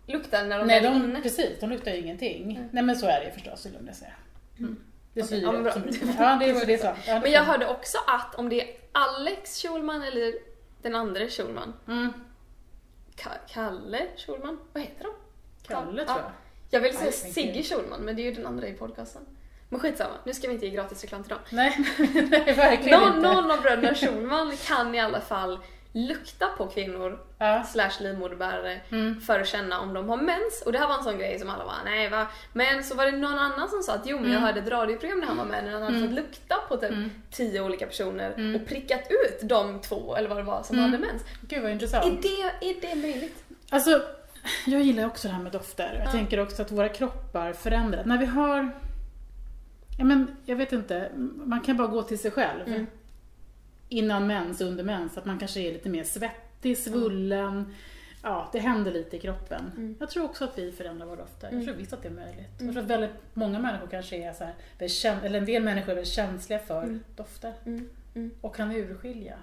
luktar 0.06 0.44
när 0.44 0.58
de 0.58 0.66
Nej, 0.66 0.76
är 0.78 0.82
de, 0.82 0.94
inne. 1.04 1.20
precis, 1.22 1.60
de 1.60 1.70
luktar 1.70 1.90
ju 1.90 1.96
ingenting. 1.98 2.56
Mm. 2.56 2.68
Nej 2.72 2.82
men 2.82 2.96
så 2.96 3.06
är 3.06 3.20
det 3.20 3.24
ju 3.26 3.30
förstås, 3.32 3.66
vill 3.66 3.78
jag 3.86 3.96
säga. 3.96 4.12
Mm. 4.58 4.76
Det 5.14 5.20
är 5.20 5.24
Okej, 5.24 5.40
syre 5.40 5.52
ja, 5.52 5.52
Ja, 6.18 6.36
det 6.40 6.50
är, 6.50 6.66
det 6.66 6.74
är. 6.84 6.94
Ja, 7.06 7.14
det 7.14 7.20
Men 7.20 7.30
jag 7.32 7.42
hörde 7.44 7.66
också 7.68 7.98
att 8.06 8.34
om 8.34 8.48
det 8.48 8.60
är 8.62 8.76
Alex 8.92 9.62
Schulman 9.62 10.02
eller 10.02 10.32
den 10.82 10.94
andra 10.94 11.28
Schulman, 11.28 11.72
Mm. 11.88 12.12
Kalle 13.48 14.06
Schulman, 14.16 14.58
vad 14.72 14.82
heter 14.82 15.04
de? 15.04 15.12
Kalle 15.68 16.00
Ja. 16.02 16.06
tror 16.06 16.18
jag. 16.18 16.32
Jag 16.70 16.80
vill 16.80 16.92
Ja, 16.94 16.98
säga 17.12 17.32
Sigge 17.32 17.62
Schulman, 17.62 18.00
men 18.00 18.16
det 18.16 18.22
är 18.22 18.24
ju 18.24 18.32
den 18.32 18.46
andra 18.46 18.68
i 18.68 18.72
podcasten. 18.72 19.22
Men 19.68 19.80
skitsamma, 19.80 20.14
nu 20.24 20.34
ska 20.34 20.48
vi 20.48 20.54
inte 20.54 20.66
ge 20.66 20.72
gratis 20.72 21.02
reklam 21.02 21.22
till 21.22 21.30
dem. 21.30 21.38
Nej, 21.50 21.76
nej 22.30 22.52
verkligen 22.54 23.00
Någon, 23.00 23.16
inte. 23.16 23.20
någon 23.34 23.50
av 23.50 23.60
bröderna 23.62 23.94
Schulman 23.94 24.56
kan 24.56 24.94
i 24.94 25.00
alla 25.00 25.20
fall 25.20 25.58
lukta 25.94 26.46
på 26.58 26.66
kvinnor 26.66 27.18
Ja. 27.38 27.62
slash 27.64 27.90
livmoderbärare 28.00 28.80
Mm. 28.90 29.20
för 29.20 29.40
att 29.40 29.48
känna 29.48 29.80
om 29.80 29.94
de 29.94 30.08
har 30.08 30.16
mens. 30.16 30.62
Och 30.66 30.72
det 30.72 30.78
här 30.78 30.88
var 30.88 30.94
en 30.98 31.04
sån 31.04 31.18
grej 31.18 31.38
som 31.38 31.50
alla 31.50 31.64
var 31.64 31.74
nej 31.84 32.08
va? 32.08 32.26
Men 32.52 32.84
så 32.84 32.94
var 32.94 33.06
det 33.06 33.12
någon 33.12 33.38
annan 33.38 33.68
som 33.68 33.82
sa 33.82 33.94
att 33.94 34.06
jo 34.06 34.16
men 34.16 34.24
jag 34.24 34.30
Mm. 34.38 34.42
hörde 34.42 34.60
ett 34.60 34.68
radioprogram 34.68 35.20
när 35.20 35.26
han 35.26 35.36
var 35.36 35.44
med 35.44 35.64
när 35.64 35.72
han 35.72 35.82
hade 35.82 35.96
Mm. 35.96 36.08
fått 36.08 36.16
lukta 36.16 36.56
på 36.68 36.76
typ 36.76 36.90
Mm. 36.90 37.10
tio 37.30 37.60
olika 37.62 37.86
personer 37.86 38.32
Mm. 38.36 38.54
och 38.62 38.68
prickat 38.68 39.00
ut 39.10 39.48
de 39.48 39.80
två 39.80 40.16
eller 40.16 40.28
vad 40.28 40.38
det 40.38 40.42
var 40.42 40.62
som 40.62 40.78
Mm. 40.78 40.90
hade 40.92 41.06
mens. 41.06 41.22
Gud 41.48 41.60
vad 41.62 41.68
Är 41.70 41.74
intressant. 41.74 42.22
det, 42.22 42.68
är 42.70 42.80
det 42.80 42.94
möjligt? 42.94 43.44
Alltså, 43.70 44.02
jag 44.66 44.82
gillar 44.82 45.06
också 45.06 45.28
det 45.28 45.34
här 45.34 45.42
med 45.42 45.52
dofter. 45.52 45.94
Jag 45.98 46.06
Ja. 46.06 46.10
tänker 46.10 46.40
också 46.40 46.62
att 46.62 46.70
våra 46.72 46.88
kroppar 46.88 47.52
förändras. 47.52 48.06
När 48.06 48.18
vi 48.18 48.26
har, 48.26 48.70
ja 49.98 50.04
men 50.04 50.36
jag 50.44 50.56
vet 50.56 50.72
inte, 50.72 51.10
man 51.44 51.60
kan 51.60 51.76
bara 51.76 51.88
gå 51.88 52.02
till 52.02 52.18
sig 52.18 52.30
själv. 52.30 52.66
Mm. 52.68 52.86
Innan 53.92 54.26
mens, 54.26 54.60
under 54.60 54.84
mens, 54.84 55.18
att 55.18 55.24
man 55.24 55.38
kanske 55.38 55.60
är 55.60 55.72
lite 55.72 55.88
mer 55.88 56.04
svettig, 56.04 56.78
svullen. 56.78 57.74
Ja, 58.22 58.48
det 58.52 58.58
händer 58.58 58.92
lite 58.92 59.16
i 59.16 59.20
kroppen. 59.20 59.72
Mm. 59.76 59.96
Jag 60.00 60.10
tror 60.10 60.24
också 60.24 60.44
att 60.44 60.58
vi 60.58 60.72
förändrar 60.72 61.06
våra 61.06 61.16
dofter. 61.16 61.48
Mm. 61.48 61.58
Jag 61.60 61.66
tror 61.66 61.76
visst 61.76 61.92
att 61.92 62.02
det 62.02 62.08
är 62.08 62.12
möjligt. 62.12 62.60
Mm. 62.60 62.66
Jag 62.66 62.72
tror 62.72 62.82
att 62.82 62.90
väldigt 62.90 63.10
många 63.34 63.58
människor 63.58 63.86
kanske 63.86 64.16
är 64.16 64.32
så 64.32 64.44
här, 64.44 65.24
eller 65.24 65.38
en 65.38 65.44
del 65.46 65.62
människor 65.62 65.98
är 65.98 66.04
känsliga 66.04 66.58
för 66.58 66.82
Mm. 66.82 67.00
dofter. 67.16 67.52
Mm. 67.66 67.88
Mm. 68.14 68.30
Och 68.40 68.56
kan 68.56 68.72
urskilja. 68.72 69.34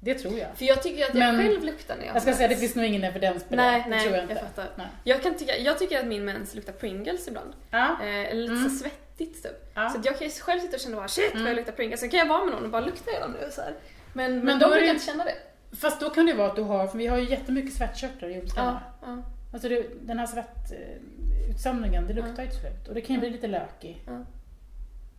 Det 0.00 0.14
tror 0.14 0.38
jag. 0.38 0.48
För 0.56 0.64
jag 0.64 0.82
tycker 0.82 1.02
att 1.04 1.14
jag 1.14 1.34
Men- 1.34 1.36
själv 1.48 1.64
luktar 1.64 1.96
när 1.96 2.06
jag 2.06 2.14
Jag 2.14 2.22
ska 2.22 2.30
har 2.30 2.36
säga, 2.36 2.48
det 2.48 2.52
mens. 2.54 2.60
finns 2.60 2.74
nog 2.76 2.84
ingen 2.84 3.04
evidens 3.04 3.44
på 3.44 3.56
Nej, 3.56 3.82
det. 3.84 3.90
Nej, 3.90 4.00
tror 4.00 4.14
jag 4.16 4.22
jag 4.24 4.30
inte. 4.30 4.42
fattar. 4.44 4.68
Nej. 4.76 4.86
Jag, 5.04 5.22
kan 5.22 5.34
tycka, 5.34 5.58
jag 5.58 5.78
tycker 5.78 5.98
att 6.00 6.06
min 6.06 6.24
mens 6.24 6.54
luktar 6.54 6.72
Pringles 6.72 7.28
ibland. 7.28 7.52
Ja. 7.70 7.96
Eh, 8.02 8.08
eller 8.30 8.42
lite 8.42 8.52
Mm. 8.54 8.68
så 8.70 8.76
svettigt 8.76 9.42
typ. 9.42 9.70
Ja. 9.74 9.90
Så 9.90 10.00
jag 10.04 10.18
kan 10.18 10.26
ju 10.28 10.32
själv 10.32 10.60
sitta 10.60 10.76
och 10.76 10.80
känna 10.80 10.96
bara 10.96 11.08
shit 11.08 11.24
vad 11.32 11.36
Mm. 11.40 11.46
jag 11.46 11.56
luktar 11.56 11.72
Pringles. 11.72 12.00
Sen 12.00 12.08
kan 12.10 12.18
jag 12.18 12.26
vara 12.26 12.44
med 12.44 12.54
någon 12.54 12.64
och 12.64 12.70
bara 12.70 12.86
lukta 12.86 13.10
redan 13.10 13.30
nu 13.32 13.50
så 13.50 13.60
här. 13.60 13.74
Men, 14.18 14.32
men, 14.36 14.44
Men 14.44 14.58
de 14.58 14.70
brukar 14.70 14.86
inte 14.94 15.04
känna 15.04 15.24
det. 15.24 15.34
Fast 15.76 16.00
då 16.00 16.10
kan 16.10 16.26
det 16.26 16.34
vara 16.34 16.46
att 16.48 16.56
du 16.56 16.62
har, 16.62 16.86
för 16.86 16.98
vi 16.98 17.06
har 17.06 17.18
ju 17.18 17.28
jättemycket 17.30 17.72
svettkörtlar 17.74 18.28
i 18.28 18.34
ljumskarna. 18.34 18.80
Ja, 19.00 19.06
ja. 19.08 19.22
Alltså 19.52 19.68
det, 19.68 19.86
den 20.02 20.18
här 20.18 20.26
svettutsöndringen, 20.26 22.06
det 22.06 22.14
luktar 22.14 22.42
ju 22.42 22.48
till 22.48 22.58
slut. 22.60 22.88
Och 22.88 22.94
det 22.94 23.00
kan 23.00 23.14
ju 23.14 23.20
bli 23.20 23.30
lite 23.30 23.46
lökig. 23.46 24.02
Ja. 24.06 24.24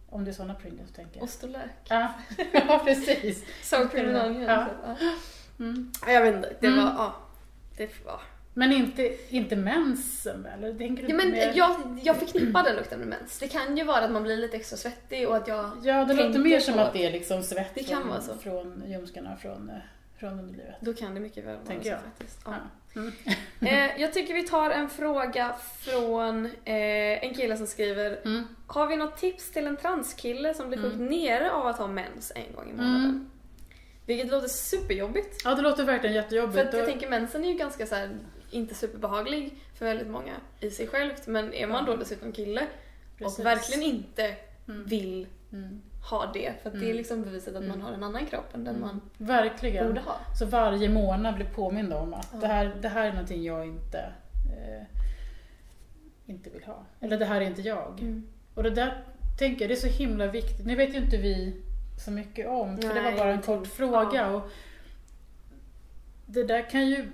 Om 0.10 0.24
det 0.26 0.32
är 0.32 0.34
sådana 0.34 0.54
Pringles 0.54 0.92
tänker 0.92 1.16
jag. 1.18 1.24
Ost 1.24 1.44
och 1.44 1.50
lök. 1.50 1.70
Ja, 1.90 2.14
ja 2.54 2.82
precis. 2.86 3.44
Sour 3.64 3.88
cream 3.88 4.16
and 4.16 4.18
onion. 4.28 4.42
Ja. 4.44 4.68
Ja. 4.86 4.96
Mm. 5.60 5.92
Ja, 6.06 6.12
Jag 6.12 6.22
vet 6.22 6.36
inte, 6.36 6.54
det 6.60 6.68
Mm. 6.68 6.80
var, 6.86 6.92
ja. 6.98 7.16
Det 7.78 8.06
var. 8.06 8.22
Men 8.54 8.72
inte, 8.74 9.18
inte 9.30 9.56
mensen 9.56 10.44
väl? 10.44 10.78
Tänker 10.78 11.04
du 11.04 11.10
Ja, 11.10 11.16
men 11.16 11.32
mer... 11.32 11.52
jag, 11.56 12.00
jag 12.04 12.18
förknippar 12.18 12.64
den 12.64 12.76
lukten 12.76 13.00
med 13.00 13.08
mens. 13.08 13.40
Det 13.40 13.48
kan 13.48 13.78
ju 13.78 13.84
vara 13.84 14.06
att 14.06 14.12
man 14.12 14.24
blir 14.24 14.38
lite 14.38 14.58
extra 14.58 14.78
svettig 14.78 15.28
och 15.30 15.36
att 15.36 15.48
jag... 15.48 15.72
Ja, 15.84 16.06
det 16.06 16.14
låter 16.14 16.40
mer 16.40 16.60
som 16.60 16.74
på- 16.74 16.80
att 16.80 16.94
det 16.94 17.06
är 17.06 17.12
liksom 17.12 17.44
svett 17.44 17.72
Det 17.74 17.84
kan 17.84 18.02
från, 18.02 18.10
vara 18.10 18.22
så. 18.22 18.36
från 18.36 18.84
ljumskarna, 18.88 19.36
från, 19.36 19.70
eh, 19.70 19.76
från 20.20 20.40
underlivet. 20.40 20.76
Då 20.82 20.94
kan 20.94 21.14
det 21.14 21.20
mycket 21.20 21.46
väl 21.46 21.56
vara 21.56 21.66
Tänker 21.66 21.84
så 21.84 21.90
jag. 21.90 22.00
faktiskt. 22.02 22.40
Ja. 22.46 22.54
Ja. 22.94 23.02
Mm. 23.02 23.12
Eh, 23.62 24.02
jag 24.02 24.14
tycker 24.14 24.34
vi 24.34 24.44
tar 24.44 24.70
en 24.70 24.90
fråga 24.90 25.56
från 25.80 26.46
eh, 26.46 27.24
en 27.24 27.34
kille 27.34 27.58
som 27.58 27.68
skriver 27.68 28.20
Mm. 28.26 28.44
Har 28.68 28.88
vi 28.88 28.96
något 28.96 29.18
tips 29.18 29.52
till 29.52 29.68
en 29.68 29.78
transkille 29.78 30.54
som 30.54 30.68
blir 30.70 30.78
sjukt 30.82 30.96
Mm. 30.96 31.06
nere 31.08 31.52
av 31.52 31.68
att 31.68 31.78
ha 31.78 31.88
mens 31.88 32.32
en 32.36 32.56
gång 32.56 32.70
i 32.70 32.74
månaden? 32.74 32.96
Mm. 33.06 33.30
Vilket 34.06 34.32
låter 34.32 34.48
superjobbigt. 34.48 35.42
Ja, 35.44 35.56
det 35.56 35.62
låter 35.62 35.84
verkligen 35.84 36.14
För 36.14 36.22
jättejobbigt. 36.22 36.68
att 36.68 36.74
jag 36.74 36.82
Och- 36.84 36.90
tänker 36.90 37.10
mensen 37.10 37.44
är 37.44 37.48
ju 37.52 37.58
ganska 37.58 37.86
så 37.86 37.96
här, 37.96 38.10
inte 38.52 38.76
superbehaglig 38.76 39.54
för 39.76 39.86
väldigt 39.86 40.08
många 40.08 40.34
i 40.60 40.72
sig 40.72 40.88
självt. 40.88 41.28
Men 41.28 41.54
är 41.54 41.68
man 41.68 41.86
då 41.86 41.96
dessutom 41.96 42.32
kille 42.32 42.68
Precis. 43.18 43.40
och 43.40 43.46
verkligen 43.46 43.84
inte 43.84 44.36
Mm. 44.68 44.86
vill 44.86 45.28
Mm. 45.52 45.82
ha 46.10 46.32
det. 46.34 46.54
För 46.64 46.70
det 46.70 46.78
är 46.78 46.84
Mm. 46.84 46.98
liksom 46.98 47.22
beviset 47.24 47.56
att 47.56 47.62
man 47.62 47.72
Mm. 47.72 47.82
har 47.82 47.92
en 47.92 48.04
annan 48.04 48.26
kropp 48.26 48.54
än 48.56 48.64
den 48.64 48.80
man 48.80 49.02
Verkligen. 49.18 49.88
borde 49.88 50.02
ha. 50.02 50.16
Så 50.40 50.46
varje 50.46 50.90
månad 50.90 51.36
blir 51.36 51.46
påmind 51.46 51.94
om 51.94 52.14
att 52.14 52.30
Ja. 52.34 52.40
det, 52.40 52.48
här, 52.48 52.76
det 52.82 52.88
här 52.90 53.06
är 53.06 53.12
någonting 53.12 53.44
jag 53.44 53.66
inte, 53.68 54.00
eh, 54.58 54.84
inte 56.26 56.50
vill 56.50 56.64
ha. 56.64 56.86
Eller 57.00 57.18
det 57.18 57.26
här 57.26 57.42
är 57.42 57.46
inte 57.46 57.62
jag. 57.62 58.00
Mm. 58.00 58.28
Och 58.54 58.64
det 58.64 58.70
där 58.70 59.04
tänker 59.40 59.62
jag, 59.62 59.70
det 59.70 59.74
är 59.74 59.90
så 59.92 59.98
himla 60.04 60.28
viktigt. 60.28 60.66
Nu 60.66 60.76
vet 60.76 60.94
ju 60.94 60.98
inte 60.98 61.18
vi 61.18 61.62
så 62.06 62.12
mycket 62.12 62.48
om, 62.48 62.78
för 62.78 62.88
det 62.94 63.02
var 63.02 63.12
Nej, 63.12 63.18
bara 63.18 63.32
en 63.34 63.42
kort 63.42 63.68
fråga. 63.68 64.10
Ja. 64.14 64.28
Och 64.32 64.50
det 66.26 66.44
där 66.44 66.70
kan 66.70 66.88
ju, 66.88 67.10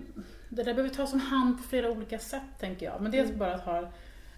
det 0.50 0.64
där 0.64 0.74
behöver 0.74 0.96
tas 0.96 1.14
om 1.14 1.20
hand 1.20 1.58
på 1.58 1.64
flera 1.64 1.92
olika 1.92 2.20
sätt 2.20 2.42
tänker 2.60 2.86
jag. 2.86 3.02
Men 3.02 3.12
dels 3.12 3.28
Mm. 3.28 3.40
bara 3.40 3.54
att, 3.56 3.62
ha, 3.62 3.90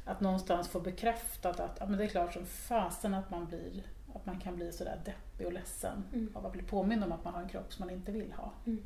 att 0.05 0.21
någonstans 0.21 0.67
få 0.67 0.79
bekräftat 0.79 1.59
att 1.59 1.77
ja, 1.79 1.85
men 1.85 1.97
det 1.97 2.03
är 2.03 2.07
klart 2.07 2.33
som 2.33 2.45
fasen 2.45 3.13
att 3.13 3.29
man 3.31 3.45
blir 3.45 3.83
att 4.15 4.25
man 4.25 4.39
kan 4.39 4.55
bli 4.55 4.71
sådär 4.71 4.99
deppig 5.05 5.47
och 5.47 5.53
ledsen 5.53 6.03
Mm. 6.13 6.29
av 6.35 6.45
att 6.45 6.51
bli 6.53 6.61
påmind 6.63 7.03
om 7.03 7.11
att 7.11 7.23
man 7.23 7.33
har 7.33 7.41
en 7.41 7.49
kropp 7.49 7.73
som 7.73 7.85
man 7.85 7.95
inte 7.95 8.11
vill 8.11 8.31
ha. 8.31 8.51
Mm. 8.65 8.83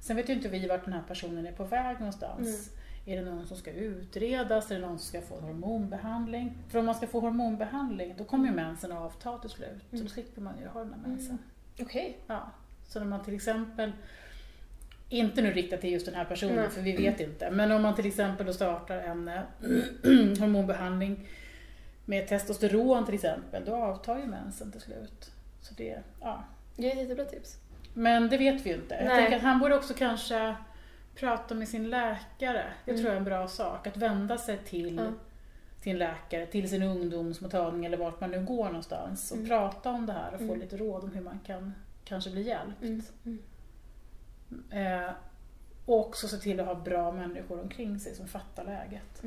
Sen 0.00 0.16
vet 0.16 0.28
ju 0.28 0.32
inte 0.32 0.48
vi 0.48 0.66
vart 0.68 0.84
den 0.84 0.92
här 0.92 1.02
personen 1.08 1.46
är 1.46 1.52
på 1.52 1.64
väg 1.64 1.98
någonstans. 1.98 2.70
Är 3.06 3.16
det 3.24 3.30
någon 3.30 3.46
som 3.46 3.56
ska 3.56 3.70
utredas? 3.72 4.70
Är 4.70 4.74
det 4.74 4.86
någon 4.86 4.98
som 4.98 5.06
ska 5.08 5.20
få 5.20 5.36
en 5.38 5.44
hormonbehandling? 5.44 6.58
För 6.68 6.78
om 6.78 6.86
man 6.86 6.94
ska 6.94 7.06
få 7.06 7.20
hormonbehandling 7.20 8.14
då 8.18 8.24
kommer 8.24 8.48
ju 8.48 8.54
mensen 8.54 8.92
att 8.92 8.98
avta 8.98 9.38
till 9.38 9.50
slut. 9.50 9.80
Så 9.90 9.96
Mm. 9.96 10.04
då 10.06 10.10
slipper 10.12 10.40
man 10.40 10.58
ju 10.60 10.66
ha 10.68 10.80
den 10.80 10.92
här 10.92 11.08
mensen. 11.10 11.38
Okej. 11.80 12.18
Ja. 12.26 12.50
Så 12.88 12.98
när 12.98 13.06
man 13.06 13.24
till 13.24 13.34
exempel, 13.34 13.92
inte 15.12 15.42
nu 15.42 15.52
riktat 15.52 15.80
till 15.80 15.92
just 15.92 16.06
den 16.06 16.14
här 16.14 16.24
personen 16.24 16.56
Nej. 16.56 16.70
för 16.70 16.80
vi 16.80 16.96
vet 16.96 17.20
inte, 17.20 17.50
men 17.50 17.72
om 17.72 17.82
man 17.82 17.94
till 17.94 18.06
exempel 18.06 18.46
då 18.46 18.52
startar 18.52 18.98
en 18.98 19.28
eh, 19.28 19.40
hormonbehandling 20.40 21.28
med 22.04 22.28
testosteron 22.28 23.04
till 23.04 23.14
exempel, 23.14 23.64
då 23.64 23.74
avtar 23.74 24.18
ju 24.18 24.26
mensen 24.26 24.72
till 24.72 24.80
slut. 24.80 25.30
Så 25.60 25.74
det, 25.74 25.98
ja. 26.20 26.44
Det 26.76 26.86
är 26.86 26.92
ett 26.92 26.98
jättebra 27.02 27.24
tips. 27.24 27.56
Men 27.94 28.28
det 28.28 28.38
vet 28.38 28.66
vi 28.66 28.70
ju 28.70 28.76
inte. 28.76 28.94
Jag 28.94 29.04
Nej. 29.04 29.16
tänker 29.16 29.36
att 29.36 29.42
han 29.42 29.58
borde 29.60 29.74
också 29.76 29.94
kanske 29.94 30.54
prata 31.14 31.54
med 31.54 31.68
sin 31.68 31.90
läkare. 31.90 32.64
Det 32.84 32.90
Mm. 32.90 33.02
tror 33.02 33.06
jag 33.08 33.12
är 33.14 33.18
en 33.18 33.24
bra 33.24 33.48
sak. 33.48 33.86
Att 33.86 33.96
vända 33.96 34.38
sig 34.38 34.58
till 34.58 34.96
Ja. 34.96 35.12
sin 35.82 35.98
läkare, 35.98 36.46
till 36.46 36.68
sin 36.68 36.82
ungdomsmottagning 36.82 37.84
eller 37.86 37.96
vart 37.96 38.20
man 38.20 38.30
nu 38.30 38.44
går 38.44 38.64
någonstans 38.64 39.30
och 39.30 39.36
Mm. 39.36 39.48
prata 39.48 39.90
om 39.90 40.06
det 40.06 40.12
här 40.12 40.32
och 40.32 40.38
få 40.38 40.44
Mm. 40.44 40.60
lite 40.60 40.76
råd 40.76 41.04
om 41.04 41.10
hur 41.10 41.22
man 41.22 41.40
kan 41.46 41.74
kanske 42.04 42.30
bli 42.30 42.42
hjälpt. 42.42 43.12
Mm. 44.52 44.64
Mm. 44.86 45.02
Eh, 45.04 45.10
och 45.86 45.98
också 46.00 46.28
se 46.28 46.36
till 46.36 46.60
att 46.60 46.66
ha 46.66 46.74
bra 46.74 47.12
människor 47.12 47.60
omkring 47.60 47.98
sig 48.00 48.14
som 48.14 48.28
fattar 48.28 48.64
läget. 48.64 49.22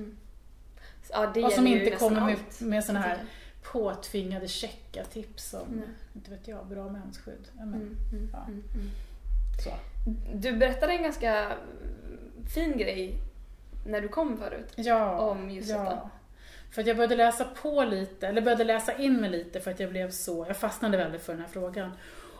Ja, 1.11 1.31
det 1.33 1.43
och 1.43 1.51
som 1.51 1.67
inte 1.67 1.91
kommer 1.91 2.21
med, 2.25 2.37
med 2.59 2.83
såna 2.83 2.99
här 2.99 3.15
tycker. 3.15 3.71
påtvingade 3.71 4.47
checka 4.47 5.03
tips 5.03 5.53
om, 5.53 5.67
Nej. 5.69 5.87
inte 6.15 6.31
vet 6.31 6.47
jag, 6.47 6.67
bra 6.67 6.89
mensskydd. 6.89 7.47
Ja, 7.57 7.65
men, 7.65 7.73
Mm, 7.81 7.95
mm, 8.13 8.29
Ja. 8.33 8.43
mm, 8.47 8.63
mm. 8.73 8.89
så. 9.63 9.71
Du 10.33 10.57
berättade 10.57 10.93
en 10.93 11.03
ganska 11.03 11.35
mm, 11.45 11.55
fin 12.55 12.77
grej 12.77 13.15
när 13.85 14.01
du 14.01 14.07
kom 14.07 14.37
förut. 14.37 14.73
Ja, 14.75 15.19
Om 15.19 15.49
just 15.49 15.67
detta. 15.69 15.83
ja. 15.83 16.09
För 16.71 16.81
att 16.81 16.87
jag 16.87 16.97
började 16.97 17.15
läsa 17.15 17.45
på 17.61 17.83
lite, 17.83 18.27
eller 18.27 18.41
började 18.41 18.63
läsa 18.63 18.93
in 18.97 19.21
mig 19.21 19.29
lite 19.29 19.59
för 19.59 19.71
att 19.71 19.79
jag 19.79 19.89
blev 19.89 20.11
så, 20.11 20.45
jag 20.47 20.57
fastnade 20.57 20.97
väldigt 20.97 21.21
för 21.21 21.33
den 21.33 21.41
här 21.41 21.49
frågan. 21.49 21.91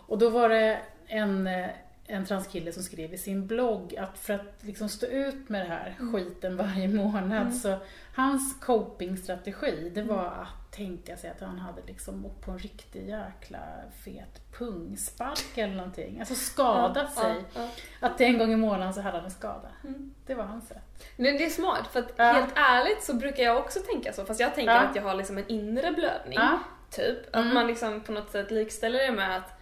Och 0.07 0.17
då 0.17 0.29
var 0.29 0.49
det 0.49 0.79
en, 1.07 1.47
eh, 1.47 1.69
en 2.07 2.25
transkille 2.25 2.71
som 2.71 2.83
skrev 2.83 3.13
i 3.13 3.17
sin 3.17 3.47
blogg 3.47 3.95
att 3.97 4.17
för 4.17 4.33
att 4.33 4.53
liksom 4.61 4.89
stå 4.89 5.05
ut 5.07 5.49
med 5.49 5.61
det 5.65 5.69
här 5.69 5.95
Mm. 5.99 6.13
skiten 6.13 6.57
varje 6.57 6.87
månad 6.87 7.41
Mm. 7.41 7.51
så 7.51 7.77
hans 8.15 8.59
copingstrategi 8.59 9.91
det 9.95 10.01
var 10.03 10.25
att 10.25 10.71
tänka 10.71 11.17
sig 11.17 11.29
att 11.29 11.41
han 11.41 11.59
hade 11.59 11.81
liksom 11.87 12.25
åkt 12.25 12.41
på 12.45 12.51
en 12.51 12.59
riktig 12.59 13.09
jäkla 13.09 13.59
fet 14.03 14.51
pungspark 14.57 15.57
eller 15.57 15.75
någonting. 15.75 16.19
Alltså 16.19 16.35
skadat 16.35 17.09
Ja, 17.15 17.21
sig. 17.21 17.43
ja, 17.55 17.69
Att 17.99 18.21
en 18.21 18.37
gång 18.37 18.51
i 18.53 18.55
månaden 18.55 18.93
så 18.93 19.01
hade 19.01 19.17
han 19.17 19.25
en 19.25 19.31
skada. 19.31 19.67
ja. 19.83 19.89
Mm. 19.89 20.13
Det 20.25 20.35
var 20.35 20.43
hans 20.43 20.67
sätt. 20.67 21.05
Men 21.17 21.25
det 21.37 21.45
är 21.45 21.49
smart, 21.49 21.87
för 21.91 21.99
att 21.99 22.13
Ja. 22.15 22.23
helt 22.23 22.53
ärligt 22.55 23.03
så 23.03 23.13
brukar 23.13 23.43
jag 23.43 23.57
också 23.57 23.79
tänka 23.79 24.13
så, 24.13 24.25
fast 24.25 24.39
jag 24.39 24.55
tänker 24.55 24.73
Ja. 24.73 24.79
att 24.79 24.95
jag 24.95 25.03
har 25.03 25.13
liksom 25.15 25.37
en 25.37 25.47
inre 25.47 25.91
blödning. 25.91 26.33
Ja. 26.39 26.59
Typ. 26.91 27.35
Att 27.35 27.41
Mm. 27.41 27.53
man 27.53 27.67
liksom 27.67 28.01
på 28.01 28.11
något 28.11 28.31
sätt 28.31 28.51
likställer 28.51 28.99
det 28.99 29.11
med 29.11 29.37
att 29.37 29.54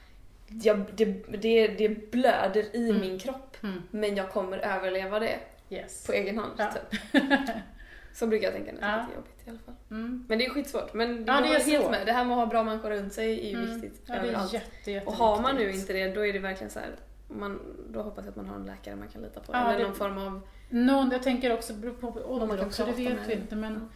jag, 0.63 0.85
det, 0.95 1.05
det, 1.37 1.67
det 1.67 2.11
blöder 2.11 2.75
i 2.75 2.89
Mm. 2.89 3.01
min 3.01 3.19
kropp, 3.19 3.57
Mm. 3.63 3.81
men 3.91 4.15
jag 4.15 4.31
kommer 4.31 4.57
överleva 4.57 5.19
det 5.19 5.39
Yes. 5.69 6.05
på 6.07 6.11
egen 6.13 6.37
hand. 6.37 6.51
Ja. 6.57 6.71
Typ. 6.91 7.21
Så 8.13 8.27
brukar 8.27 8.43
jag 8.47 8.53
tänka 8.53 8.71
när 8.71 8.79
det 8.81 8.87
är 8.87 8.97
Ja. 8.97 9.05
jobbigt 9.15 9.47
i 9.47 9.49
alla 9.49 9.59
fall. 9.59 9.75
Mm. 9.91 10.25
Men 10.29 10.37
det 10.39 10.45
är 10.45 10.49
skitsvårt. 10.49 10.93
Men 10.93 11.25
Ja, 11.27 11.33
jag 11.33 11.43
det 11.43 11.55
är 11.55 11.59
helt 11.71 11.91
med. 11.91 12.05
Det 12.05 12.11
här 12.11 12.25
med 12.25 12.33
att 12.33 12.39
ha 12.39 12.45
bra 12.45 12.63
människor 12.63 12.89
runt 12.89 13.13
sig 13.13 13.39
är 13.47 13.49
ju 13.51 13.63
Mm. 13.63 13.81
viktigt 13.81 14.01
Ja, 14.05 14.13
det 14.13 14.19
är 14.19 14.23
överallt. 14.23 14.53
jätte, 14.53 14.91
jätte 14.91 15.05
Och 15.07 15.13
har 15.13 15.41
man 15.41 15.55
nu 15.55 15.71
inte 15.71 15.93
det, 15.93 16.07
då 16.15 16.25
är 16.25 16.33
det 16.33 16.39
verkligen 16.39 16.71
så 16.71 16.79
här, 16.79 16.89
man, 17.27 17.59
då 17.89 18.01
hoppas 18.01 18.25
jag 18.25 18.29
att 18.31 18.35
man 18.35 18.45
har 18.45 18.55
en 18.55 18.65
läkare 18.65 18.95
man 18.95 19.07
kan 19.07 19.21
lita 19.21 19.39
på. 19.39 19.53
Ja, 19.53 19.67
eller 19.69 19.77
det- 19.79 19.83
någon 19.85 19.95
form 19.95 20.17
av... 20.17 20.41
Någon, 20.69 21.11
jag 21.11 21.23
tänker 21.23 21.53
också, 21.53 21.73
beror 21.73 21.93
på 21.93 22.07
ålder 22.25 22.65
också, 22.65 22.85
det 22.85 22.91
vet 22.91 23.27
vi 23.27 23.33
inte 23.33 23.55
men 23.55 23.89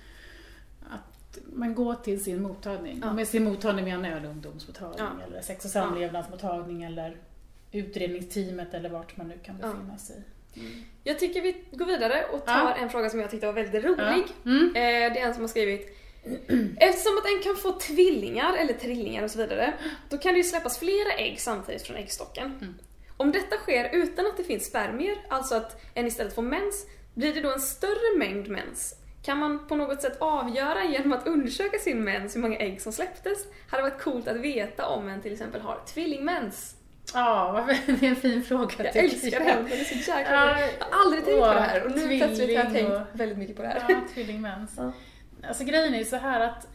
man 1.53 1.75
går 1.75 1.95
till 1.95 2.23
sin 2.23 2.41
mottagning. 2.41 2.99
Ja. 3.03 3.13
Med 3.13 3.27
sin 3.27 3.43
mottagning 3.43 3.85
menar 3.85 4.09
jag 4.09 4.25
ungdomsmottagning 4.25 4.99
Ja. 5.19 5.25
eller 5.27 5.41
sex 5.41 5.65
och 5.65 5.71
samlevnadsmottagning 5.71 6.83
eller 6.83 7.17
utredningsteamet 7.71 8.73
eller 8.73 8.89
vart 8.89 9.17
man 9.17 9.27
nu 9.27 9.37
kan 9.43 9.55
Ja. 9.61 9.67
befinna 9.67 9.97
sig. 9.97 10.15
Jag 11.03 11.19
tycker 11.19 11.41
vi 11.41 11.55
går 11.71 11.85
vidare 11.85 12.25
och 12.33 12.45
tar 12.45 12.53
Ja. 12.53 12.75
en 12.75 12.89
fråga 12.89 13.09
som 13.09 13.19
jag 13.19 13.31
tyckte 13.31 13.45
var 13.45 13.53
väldigt 13.53 13.83
rolig. 13.83 13.97
Ja. 14.43 14.51
Mm. 14.51 14.67
Eh, 14.67 15.13
det 15.13 15.19
är 15.19 15.27
en 15.27 15.33
som 15.33 15.43
har 15.43 15.47
skrivit 15.47 15.93
Eftersom 16.77 17.17
att 17.17 17.25
en 17.25 17.41
kan 17.43 17.55
få 17.55 17.71
tvillingar 17.79 18.53
eller 18.57 18.73
trillingar 18.73 19.23
och 19.23 19.31
så 19.31 19.37
vidare, 19.37 19.73
då 20.09 20.17
kan 20.17 20.33
det 20.33 20.37
ju 20.37 20.43
släppas 20.43 20.77
flera 20.79 21.11
ägg 21.17 21.39
samtidigt 21.41 21.81
från 21.81 21.97
äggstocken. 21.97 22.45
Mm. 22.61 22.73
Om 23.17 23.31
detta 23.31 23.55
sker 23.57 23.89
utan 23.93 24.25
att 24.25 24.37
det 24.37 24.43
finns 24.43 24.65
spermier, 24.65 25.17
alltså 25.29 25.55
att 25.55 25.81
en 25.93 26.07
istället 26.07 26.35
får 26.35 26.41
mens, 26.41 26.85
blir 27.13 27.33
det 27.33 27.41
då 27.41 27.51
en 27.53 27.59
större 27.59 28.17
mängd 28.17 28.47
mens? 28.47 28.95
Kan 29.27 29.37
man 29.37 29.67
på 29.67 29.75
något 29.75 30.01
sätt 30.01 30.17
avgöra 30.19 30.83
genom 30.85 31.13
att 31.13 31.27
undersöka 31.27 31.77
sin 31.77 32.03
mens 32.03 32.35
hur 32.35 32.41
många 32.41 32.57
ägg 32.57 32.81
som 32.81 32.91
släpptes? 32.91 33.37
Hade 33.69 33.83
varit 33.83 34.01
coolt 34.01 34.27
att 34.27 34.37
veta 34.37 34.85
om 34.85 35.07
en 35.07 35.21
till 35.21 35.33
exempel 35.33 35.61
har 35.61 35.79
tvillingmens. 35.85 36.75
Ja, 37.13 37.67
det 37.85 38.05
är 38.05 38.09
en 38.09 38.15
fin 38.15 38.43
fråga 38.43 38.73
Jag 38.77 38.93
tycker 38.93 39.03
älskar 39.03 39.39
det 39.39 39.45
här, 39.45 39.63
det 39.69 39.79
är 39.79 39.83
så 39.83 39.95
jäkla 39.95 40.35
Ja. 40.35 40.59
Jag 40.59 40.85
har 40.85 41.05
aldrig 41.05 41.25
tänkt 41.25 41.39
på 41.39 41.53
det 41.53 41.59
här 41.59 41.85
och 41.85 41.91
nu 41.91 42.17
plötsligt 42.17 42.57
har 42.57 42.65
jag 42.65 42.73
tänkt 42.73 42.91
och- 42.91 43.01
väldigt 43.19 43.37
mycket 43.37 43.55
på 43.55 43.61
det 43.61 43.67
här. 43.67 43.85
Ja, 43.89 43.95
tvillingmens. 44.13 44.73
Ja. 44.77 44.91
Alltså 45.47 45.63
grejen 45.63 45.93
är 45.93 45.97
ju 45.99 46.05
så 46.05 46.15
här 46.17 46.39
att 46.39 46.67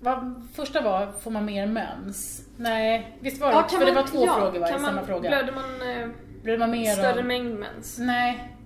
vad, 0.00 0.48
första 0.54 0.80
var, 0.80 1.12
får 1.12 1.30
man 1.30 1.44
mer 1.44 1.66
mens? 1.66 2.46
Nej, 2.56 3.16
visst 3.20 3.40
var 3.40 3.48
det? 3.48 3.54
Ja, 3.54 3.68
för 3.68 3.86
det 3.86 3.92
var 3.92 4.06
två 4.06 4.26
ja, 4.26 4.34
frågor 4.34 4.60
va, 4.60 4.68
i 4.68 4.70
kan 4.70 4.80
samma 4.80 4.92
man, 4.92 5.06
fråga. 5.06 5.28
Blöder 5.28 5.52
man 5.52 5.90
eh, 5.90 6.08
Blir 6.42 6.58
man 6.58 6.70
mer 6.70 6.92
större 6.92 7.18
av... 7.18 7.24
mängd 7.24 7.58
mens? 7.58 7.98
Nej, 7.98 8.56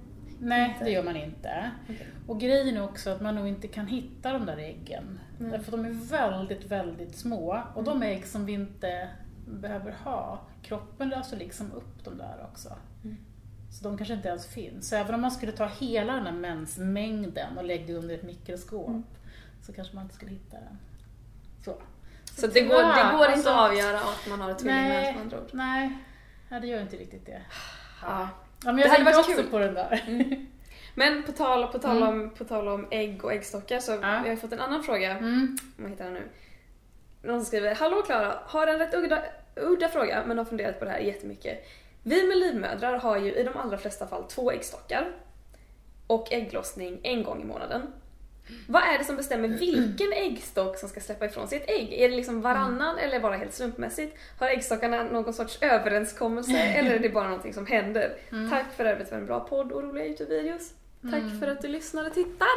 nej 0.40 0.70
Inte. 0.72 0.84
det 0.84 0.90
gör 0.90 1.02
man 1.02 1.16
inte. 1.16 1.70
Okej. 1.84 2.06
Och 2.26 2.40
grejen 2.40 2.76
är 2.76 2.84
också 2.84 3.10
att 3.10 3.20
man 3.20 3.34
nog 3.34 3.48
inte 3.48 3.68
kan 3.68 3.86
hitta 3.86 4.32
de 4.32 4.46
där 4.46 4.56
äggen. 4.56 5.20
Mm. 5.40 5.52
Därför 5.52 5.64
att 5.64 5.70
de 5.70 5.84
är 5.84 6.08
väldigt, 6.10 6.64
väldigt 6.70 7.16
små. 7.16 7.62
Och 7.74 7.84
de 7.84 8.02
ägg 8.02 8.26
som 8.26 8.46
vi 8.46 8.52
inte 8.52 9.08
behöver 9.46 9.92
ha, 10.04 10.40
kroppen 10.62 11.08
löser 11.08 11.36
liksom 11.36 11.72
upp 11.72 12.04
de 12.04 12.18
där 12.18 12.46
också. 12.52 12.76
Mm. 13.04 13.16
Så 13.70 13.84
de 13.84 13.96
kanske 13.96 14.14
inte 14.14 14.28
ens 14.28 14.46
finns. 14.46 14.88
Så 14.88 14.96
även 14.96 15.14
om 15.14 15.20
man 15.20 15.30
skulle 15.30 15.52
ta 15.52 15.66
hela 15.66 16.12
den 16.12 16.24
här 16.26 16.32
mensmängden 16.32 17.58
och 17.58 17.64
lägga 17.64 17.94
under 17.94 18.14
ett 18.14 18.22
mikroskop 18.22 18.88
Mm. 18.88 19.04
så 19.62 19.72
kanske 19.72 19.94
man 19.94 20.02
inte 20.04 20.14
skulle 20.14 20.30
hitta 20.32 20.56
den. 20.56 20.78
Så. 21.64 21.74
Så 22.24 22.46
det 22.46 22.60
går, 22.60 22.68
det 22.68 23.16
går 23.16 23.26
inte 23.26 23.32
alltså- 23.32 23.50
att 23.50 23.70
avgöra 23.70 23.98
att 23.98 24.26
man 24.30 24.40
har 24.40 24.50
ett 24.50 24.58
tvillingmens 24.58 25.14
med 25.14 25.22
andra 25.22 25.38
ord. 25.40 25.50
nej, 25.52 25.98
nej, 26.48 26.60
det 26.60 26.66
gör 26.66 26.80
inte 26.80 26.96
riktigt 26.96 27.26
det. 27.26 27.42
Ja. 28.02 28.28
Ja, 28.64 28.72
men 28.72 28.76
Det 28.76 28.82
jag 28.82 28.88
hade 28.88 28.96
tänkte 29.04 29.16
varit 29.16 29.28
också 29.28 29.42
kul. 29.42 29.50
på 29.50 29.58
den 29.58 29.74
där. 29.74 30.04
Men 30.94 31.22
på 31.22 31.32
tal, 31.32 31.66
på, 31.72 31.78
tal 31.78 31.96
Mm. 31.96 32.08
om, 32.08 32.30
på 32.30 32.44
tal 32.44 32.68
om 32.68 32.86
ägg 32.90 33.24
och 33.24 33.32
äggstockar 33.32 33.78
så 33.80 33.92
Ja. 33.92 34.20
vi 34.24 34.28
har 34.28 34.36
fått 34.36 34.52
en 34.52 34.60
annan 34.60 34.82
fråga, 34.82 35.10
Mm. 35.10 35.56
om 35.78 35.84
jag 35.84 35.90
hittar 35.90 36.04
den 36.04 36.14
nu. 36.14 36.22
Någon 37.22 37.40
som 37.40 37.46
skriver 37.46 37.74
Hallå 37.74 38.02
Klara, 38.02 38.34
har 38.46 38.66
en 38.66 38.78
rätt 38.78 38.94
udda, 38.94 39.22
udda 39.56 39.88
fråga 39.88 40.22
men 40.26 40.38
har 40.38 40.44
funderat 40.44 40.78
på 40.78 40.84
det 40.84 40.90
här 40.90 40.98
jättemycket. 40.98 41.66
Vi 42.02 42.26
med 42.28 42.36
livmödrar 42.38 42.98
har 42.98 43.18
ju 43.18 43.32
i 43.34 43.42
de 43.42 43.56
allra 43.56 43.78
flesta 43.78 44.06
fall 44.06 44.24
två 44.28 44.50
äggstockar 44.52 45.06
och 46.06 46.32
ägglossning 46.32 47.00
en 47.02 47.22
gång 47.22 47.42
i 47.42 47.44
månaden. 47.44 47.82
Vad 48.68 48.82
är 48.82 48.98
det 48.98 49.04
som 49.04 49.16
bestämmer 49.16 49.48
vilken 49.48 50.12
äggstock 50.12 50.78
som 50.78 50.88
ska 50.88 51.00
släppa 51.00 51.24
ifrån 51.26 51.48
sig 51.48 51.58
ett 51.58 51.70
ägg? 51.70 51.92
Är 51.92 52.08
det 52.08 52.16
liksom 52.16 52.40
varannan 52.40 52.98
eller 52.98 53.20
bara 53.20 53.36
helt 53.36 53.54
slumpmässigt? 53.54 54.16
Har 54.38 54.48
äggstockarna 54.48 55.02
någon 55.02 55.32
sorts 55.34 55.58
överenskommelse 55.62 56.58
eller 56.58 56.90
är 56.90 56.98
det 56.98 57.08
bara 57.08 57.24
någonting 57.28 57.54
som 57.54 57.66
händer? 57.66 58.16
Mm. 58.32 58.50
Tack 58.50 58.66
för 58.76 58.84
övrigt 58.84 59.08
för 59.08 59.16
en 59.16 59.26
bra 59.26 59.40
podd 59.40 59.72
och 59.72 59.82
roliga 59.82 60.04
Youtube-videos. 60.06 60.72
Tack 61.02 61.14
Mm. 61.22 61.40
för 61.40 61.46
att 61.46 61.62
du 61.62 61.68
lyssnar 61.68 62.06
och 62.06 62.14
tittar. 62.14 62.48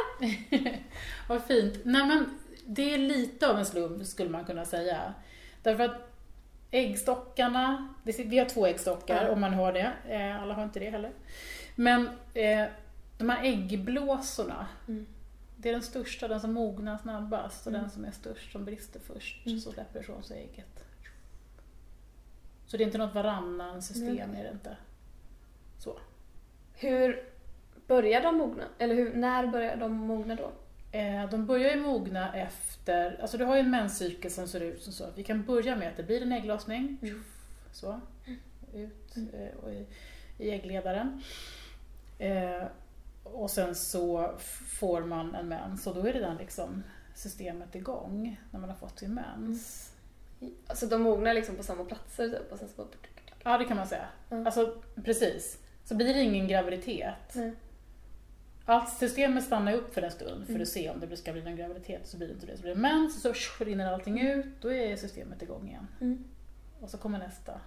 Vad 1.28 1.44
fint. 1.44 1.74
Nej 1.84 2.06
men 2.06 2.38
det 2.66 2.94
är 2.94 2.98
lite 2.98 3.48
av 3.50 3.58
en 3.58 3.66
slump 3.66 4.06
skulle 4.06 4.30
man 4.30 4.44
kunna 4.44 4.64
säga. 4.64 5.14
Därför 5.62 5.84
att 5.84 6.10
äggstockarna, 6.70 7.88
vi 8.02 8.38
har 8.38 8.46
två 8.46 8.66
äggstockar 8.66 9.24
Ja. 9.24 9.30
om 9.32 9.40
man 9.40 9.54
har 9.54 9.72
det, 9.72 9.92
eh, 10.08 10.42
alla 10.42 10.54
har 10.54 10.64
inte 10.64 10.80
det 10.80 10.90
heller. 10.90 11.10
Men 11.74 12.08
eh, 12.34 12.64
de 13.18 13.28
här 13.30 13.44
äggblåsorna, 13.44 14.66
Mm. 14.88 15.06
Det 15.60 15.68
är 15.68 15.72
den 15.72 15.82
största, 15.82 16.28
den 16.28 16.40
som 16.40 16.52
mognar 16.52 16.98
snabbast 16.98 17.66
och 17.66 17.70
Mm. 17.72 17.82
den 17.82 17.90
som 17.90 18.04
är 18.04 18.10
störst 18.10 18.52
som 18.52 18.64
brister 18.64 19.00
först, 19.00 19.46
Mm. 19.46 19.60
så 19.60 19.72
släpper 19.72 20.00
ifrån 20.00 20.22
sig 20.22 20.38
ägget. 20.52 20.84
Så 22.66 22.76
det 22.76 22.82
är 22.82 22.86
inte 22.86 22.98
något 22.98 23.14
varannan 23.14 23.82
system, 23.82 24.30
Nej. 24.30 24.40
är 24.40 24.44
det 24.44 24.50
inte. 24.50 24.76
Så. 25.78 25.98
Hur 26.74 27.24
börjar 27.86 28.22
de 28.22 28.36
mogna? 28.38 28.64
Eller 28.78 28.94
hur, 28.94 29.14
när 29.14 29.46
börjar 29.46 29.76
de 29.76 29.92
mogna 29.92 30.34
då? 30.34 30.50
Eh, 30.98 31.30
De 31.30 31.46
börjar 31.46 31.70
ju 31.74 31.80
mogna 31.82 32.34
efter, 32.34 33.18
alltså 33.22 33.38
du 33.38 33.44
har 33.44 33.54
ju 33.56 33.60
en 33.60 33.70
menscykel 33.70 34.30
som 34.30 34.48
ser 34.48 34.60
ut 34.60 34.82
som 34.82 34.92
så 34.92 35.04
vi 35.16 35.24
kan 35.24 35.44
börja 35.44 35.76
med 35.76 35.88
att 35.88 35.96
det 35.96 36.02
blir 36.02 36.22
en 36.22 36.32
ägglossning, 36.32 36.98
Mm. 37.02 37.24
så, 37.72 38.00
ut 38.74 39.16
Mm. 39.16 39.28
eh, 39.34 39.54
och 39.62 39.70
i, 39.72 39.86
i 40.38 40.50
äggledaren. 40.50 41.22
Eh, 42.18 42.62
och 43.32 43.50
sen 43.50 43.74
så 43.74 44.34
får 44.78 45.00
man 45.00 45.34
en 45.34 45.48
mens 45.48 45.86
och 45.86 45.94
då 45.94 46.00
är 46.06 46.12
redan 46.12 46.36
liksom 46.36 46.82
systemet 47.14 47.74
igång 47.74 48.40
när 48.50 48.60
man 48.60 48.70
har 48.70 48.76
fått 48.76 48.98
sin 48.98 49.14
mens. 49.14 49.92
Alltså 50.66 50.86
de 50.86 51.02
mognar 51.02 51.34
liksom 51.34 51.56
på 51.56 51.62
samma 51.62 51.84
platser 51.84 52.28
typ 52.28 52.52
och 52.52 52.58
sen 52.58 52.68
så. 52.68 52.86
Ja, 53.44 53.58
det 53.58 53.64
kan 53.64 53.76
man 53.76 53.86
säga. 53.86 54.06
Mm. 54.30 54.46
Alltså 54.46 54.82
precis. 55.04 55.58
Så 55.84 55.94
blir 55.94 56.14
det 56.14 56.20
ingen 56.22 56.48
graviditet. 56.48 57.34
Nej. 57.34 57.52
Allt 58.64 58.98
systemet 58.98 59.44
stannar 59.44 59.72
upp 59.72 59.94
för 59.94 60.02
en 60.02 60.10
stund 60.10 60.44
för 60.46 60.52
Mm. 60.52 60.62
att 60.62 60.68
se 60.68 60.90
om 60.90 61.00
det 61.00 61.16
ska 61.16 61.32
bli 61.32 61.42
en 61.46 61.56
graviditet, 61.56 62.06
så 62.06 62.16
blir 62.16 62.28
det 62.28 62.34
inte 62.34 62.46
det. 62.46 62.56
Så 62.56 62.62
blir 62.62 62.74
det 62.74 62.80
mens, 62.80 63.22
så 63.22 63.32
tsch, 63.32 63.60
rinner 63.60 63.92
allting 63.92 64.20
ut, 64.20 64.46
då 64.60 64.72
är 64.72 64.96
systemet 64.96 65.42
igång 65.42 65.68
igen. 65.68 65.86
Mm. 66.00 66.24
Och 66.80 66.90
så 66.90 66.98
kommer 66.98 67.18
nästa. 67.18 67.60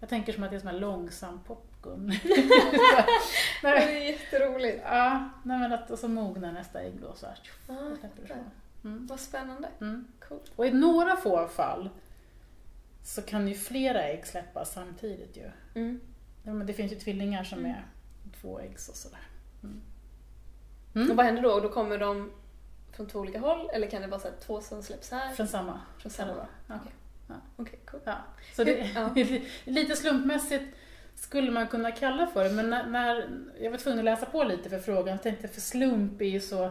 Jag 0.00 0.08
tänker 0.08 0.32
som 0.32 0.42
att 0.42 0.50
det 0.50 0.56
är 0.56 0.60
som 0.60 0.68
en 0.68 0.78
långsam 0.78 1.40
popcorn. 1.82 2.06
Det 3.62 3.68
är 3.68 3.98
jätteroligt. 4.10 4.82
ja, 4.84 5.28
nej 5.42 5.58
men 5.58 5.72
att, 5.72 5.90
och 5.90 5.98
så 5.98 6.08
mognar 6.08 6.52
nästa. 6.52 6.78
Ah, 6.78 6.82
Då 7.00 7.14
släpper 7.14 8.08
det 8.16 8.22
ifrån. 8.24 8.50
Mm. 8.84 9.06
vad 9.06 9.20
spännande. 9.20 9.68
Mm. 9.80 10.06
Coolt. 10.28 10.52
Och 10.56 10.66
i 10.66 10.70
några 10.70 11.16
få 11.16 11.48
fall 11.48 11.90
så 13.04 13.22
kan 13.22 13.48
ju 13.48 13.54
flera 13.54 14.02
ägg 14.02 14.26
släppas 14.26 14.72
samtidigt 14.72 15.36
ju. 15.36 15.50
Mm. 15.74 16.00
Ja, 16.42 16.52
men 16.52 16.66
det 16.66 16.72
finns 16.72 16.92
ju 16.92 16.96
tvillingar 16.96 17.44
som 17.44 17.58
Mm. 17.58 17.70
är 17.70 17.84
två 18.40 18.60
ägg 18.60 18.72
och 18.72 18.96
sådär. 18.96 19.18
Mm. 19.62 19.80
Och 20.90 20.96
Mm. 20.96 21.16
vad 21.16 21.26
händer 21.26 21.42
då? 21.42 21.60
Då 21.60 21.68
kommer 21.68 21.98
de 21.98 22.30
från 22.92 23.06
två 23.06 23.18
olika 23.18 23.40
håll 23.40 23.70
eller 23.72 23.86
kan 23.90 24.02
det 24.02 24.08
vara 24.08 24.20
så 24.20 24.28
att 24.28 24.40
två 24.40 24.60
som 24.60 24.82
släpps 24.82 25.10
här? 25.10 25.34
Från 25.34 25.48
samma. 25.48 25.80
Från 25.98 26.12
samma? 26.12 26.46
Ja. 26.66 26.74
Okej. 26.74 26.92
Okej, 27.56 27.78
cool. 27.86 28.00
Ja. 28.04 28.16
Så 28.56 28.64
det, 28.64 28.90
Ja. 28.94 29.10
lite 29.64 29.96
slumpmässigt 29.96 30.76
skulle 31.20 31.50
man 31.50 31.68
kunna 31.68 31.90
kalla 31.90 32.26
för 32.26 32.44
det, 32.44 32.50
men 32.50 32.70
när, 32.70 32.86
när 32.86 33.28
jag 33.60 33.70
var 33.70 33.78
tvungen 33.78 33.98
att 33.98 34.04
läsa 34.04 34.26
på 34.26 34.44
lite 34.44 34.70
för 34.70 34.78
frågan, 34.78 35.08
jag 35.08 35.22
tänkte 35.22 35.48
för 35.48 35.60
slump 35.60 36.20
är 36.20 36.24
ju 36.24 36.40
så 36.40 36.70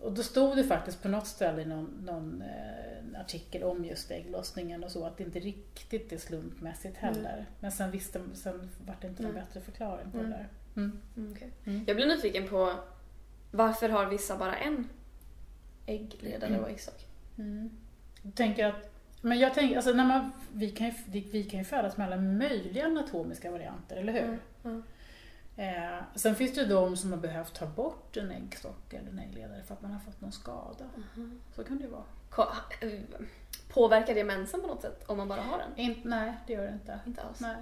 och 0.00 0.12
då 0.12 0.22
stod 0.22 0.56
det 0.56 0.64
faktiskt 0.64 1.02
på 1.02 1.08
något 1.08 1.26
ställe 1.26 1.62
i 1.62 1.64
någon, 1.64 1.84
någon 2.04 2.42
eh, 2.42 3.20
artikel 3.20 3.62
om 3.62 3.84
just 3.84 4.10
ägglossningen 4.10 4.84
och 4.84 4.90
så, 4.90 5.04
att 5.06 5.16
det 5.16 5.24
inte 5.24 5.38
riktigt 5.40 6.12
är 6.12 6.16
slumpmässigt 6.18 6.96
heller. 6.96 7.46
Men 7.60 7.72
sen 7.72 7.90
visste 7.90 8.20
sen 8.34 8.70
var 8.86 8.96
det 9.00 9.06
inte 9.08 9.22
någon 9.22 9.30
Mm. 9.32 9.44
bättre 9.44 9.60
förklaring 9.60 10.10
på 10.10 10.18
Mm. 10.18 10.30
det 10.30 10.36
där. 10.36 10.48
Mm. 10.76 11.00
Mm. 11.16 11.36
Mm. 11.64 11.84
Jag 11.86 11.96
blir 11.96 12.06
nyfiken 12.06 12.48
på 12.48 12.74
varför 13.50 13.88
har 13.88 14.06
vissa 14.06 14.36
bara 14.36 14.56
en 14.56 14.88
äggledare 15.86 16.60
och 16.60 16.70
äggstock? 16.70 17.06
Mm. 17.38 17.70
Jag 18.22 18.34
tänker 18.34 18.66
att 18.66 18.89
men 19.20 19.38
jag 19.38 19.54
tänker, 19.54 19.76
alltså 19.76 19.92
när 19.92 20.04
man, 20.04 20.32
vi, 20.52 20.70
kan 20.70 20.86
ju, 20.86 20.92
vi 21.30 21.44
kan 21.44 21.58
ju 21.58 21.64
födas 21.64 21.96
med 21.96 22.06
alla 22.06 22.16
möjliga 22.16 22.86
anatomiska 22.86 23.50
varianter, 23.50 23.96
eller 23.96 24.12
hur? 24.12 24.22
Mm, 24.22 24.38
mm. 24.64 24.82
Eh, 25.56 26.02
sen 26.14 26.34
finns 26.34 26.54
det 26.54 26.60
ju 26.60 26.66
de 26.66 26.96
som 26.96 27.12
har 27.12 27.18
behövt 27.18 27.54
ta 27.54 27.66
bort 27.66 28.16
en 28.16 28.30
äggstock 28.30 28.92
eller 28.92 29.10
en 29.10 29.18
äggledare 29.18 29.62
för 29.62 29.74
att 29.74 29.82
man 29.82 29.90
har 29.92 30.00
fått 30.00 30.20
någon 30.20 30.32
skada. 30.32 30.84
Mhm. 31.14 31.40
Så 31.54 31.64
kan 31.64 31.76
det 31.78 31.84
ju 31.84 31.90
vara. 31.90 32.02
Eh, 32.80 33.00
Påverkar 33.68 34.14
det 34.14 34.24
mensen 34.24 34.60
på 34.60 34.66
något 34.66 34.82
sätt 34.82 35.04
om 35.06 35.16
man 35.16 35.28
bara 35.28 35.40
har 35.40 35.58
en? 35.60 35.78
In, 35.78 36.00
nej, 36.04 36.32
det 36.46 36.52
gör 36.52 36.62
det 36.62 36.72
inte. 36.72 37.00
Inte 37.06 37.22
alls. 37.22 37.40
Nej. 37.40 37.54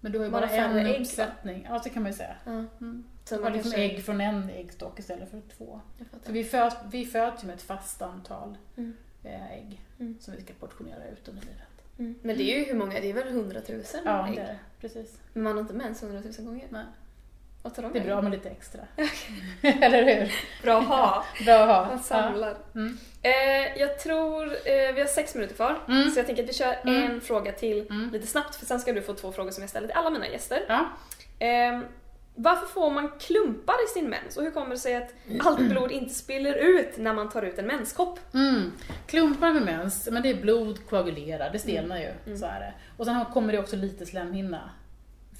Men 0.00 0.12
du 0.12 0.18
har 0.18 0.24
ju 0.26 0.30
Bara 0.32 0.46
bara, 0.46 0.50
en 0.56 0.76
ägg, 0.86 1.00
uppsättning. 1.00 1.66
Ja, 1.70 1.80
det 1.84 1.90
kan 1.90 2.02
man 2.02 2.12
ju 2.12 2.18
säga. 2.18 2.36
Ja. 2.44 2.50
Mm. 2.52 3.04
Så 3.24 3.42
har 3.42 3.50
liksom 3.50 3.70
kanske- 3.72 3.80
ägg 3.84 4.04
från 4.04 4.20
en 4.20 4.50
äggstock 4.50 4.98
istället 4.98 5.30
för 5.30 5.40
två. 5.56 5.80
För 6.22 6.32
vi 6.32 6.44
föds, 6.44 6.76
vi 6.90 7.06
föds 7.06 7.42
ju 7.42 7.46
med 7.46 7.56
ett 7.56 7.62
fast 7.62 8.02
antal 8.02 8.56
Mm. 8.76 8.96
Eh, 9.24 9.52
ägg 9.52 9.80
Mm. 10.00 10.16
som 10.20 10.34
vi 10.36 10.42
ska 10.42 10.52
portionera 10.60 11.08
ut 11.12 11.28
under 11.28 11.42
livet. 11.42 11.62
Mm. 11.98 12.14
Men 12.22 12.36
det 12.36 12.42
är 12.54 12.58
ju 12.58 12.64
hur 12.64 12.74
många? 12.74 13.00
Det 13.00 13.10
är 13.10 13.14
väl 13.14 13.28
hundratusen 13.32 14.00
Ja, 14.04 14.28
ägg? 14.28 14.34
det 14.36 14.40
är 14.42 14.46
det. 14.46 14.58
Precis. 14.80 15.18
Men 15.32 15.42
man 15.42 15.52
har 15.52 15.60
inte 15.60 15.74
mens 15.74 16.02
hundratusen 16.02 16.46
gånger? 16.46 16.66
Nej. 16.70 16.84
Vad 17.62 17.74
tar 17.74 17.82
de 17.82 17.92
Det 17.92 17.98
är 17.98 18.04
bra 18.04 18.22
med 18.22 18.32
lite 18.32 18.50
extra. 18.50 18.80
Eller 19.62 20.02
hur? 20.20 20.32
Bra 20.62 20.78
att 20.80 20.86
ha. 20.86 21.24
Bra 21.44 21.54
att 21.54 21.68
ha. 21.68 21.86
Man 21.94 21.98
samlar. 22.02 22.48
Ja. 22.72 22.80
Mm. 22.80 22.98
Eh, 23.22 23.80
jag 23.80 23.98
tror 23.98 24.46
eh, 24.46 24.92
vi 24.94 25.00
har 25.00 25.06
sex 25.06 25.34
minuter 25.34 25.54
kvar. 25.54 25.78
Mm. 25.88 26.10
Så 26.10 26.18
jag 26.18 26.26
tänker 26.26 26.42
att 26.42 26.48
vi 26.48 26.52
kör 26.54 26.74
Mm. 26.82 27.10
en 27.10 27.20
fråga 27.20 27.52
till 27.52 27.80
Mm. 27.90 28.10
lite 28.12 28.26
snabbt 28.26 28.54
för 28.56 28.66
sen 28.66 28.80
ska 28.80 28.92
du 28.92 29.02
få 29.02 29.14
två 29.14 29.32
frågor 29.32 29.50
som 29.50 29.62
jag 29.62 29.70
ställer 29.70 29.88
till 29.88 29.96
alla 29.96 30.10
mina 30.10 30.28
gäster. 30.28 30.64
Ja. 30.68 30.88
Eh, 31.46 31.80
varför 32.34 32.66
får 32.66 32.90
man 32.90 33.10
klumpar 33.18 33.74
i 33.84 33.88
sin 33.88 34.10
mens 34.10 34.36
och 34.36 34.42
hur 34.42 34.50
kommer 34.50 34.70
det 34.70 34.78
sig 34.78 34.94
att 34.96 35.14
allt 35.40 35.58
blod 35.70 35.90
inte 35.90 36.14
spiller 36.14 36.54
ut 36.54 36.98
när 36.98 37.14
man 37.14 37.28
tar 37.28 37.42
ut 37.42 37.58
en 37.58 37.66
menskopp? 37.66 38.18
Mm. 38.34 38.72
Klumpar 39.06 39.52
med 39.52 39.62
mens, 39.62 40.08
men 40.12 40.22
det 40.22 40.28
är 40.30 40.40
blod 40.42 40.86
koagulerar, 40.88 41.50
det 41.52 41.58
stelnar 41.58 41.98
ju. 41.98 42.12
Mm. 42.26 42.38
Så 42.38 42.46
är 42.46 42.60
det. 42.60 42.74
Och 42.96 43.06
sen 43.06 43.24
kommer 43.24 43.52
det 43.52 43.58
också 43.58 43.76
lite 43.76 44.06
slemhinna 44.06 44.70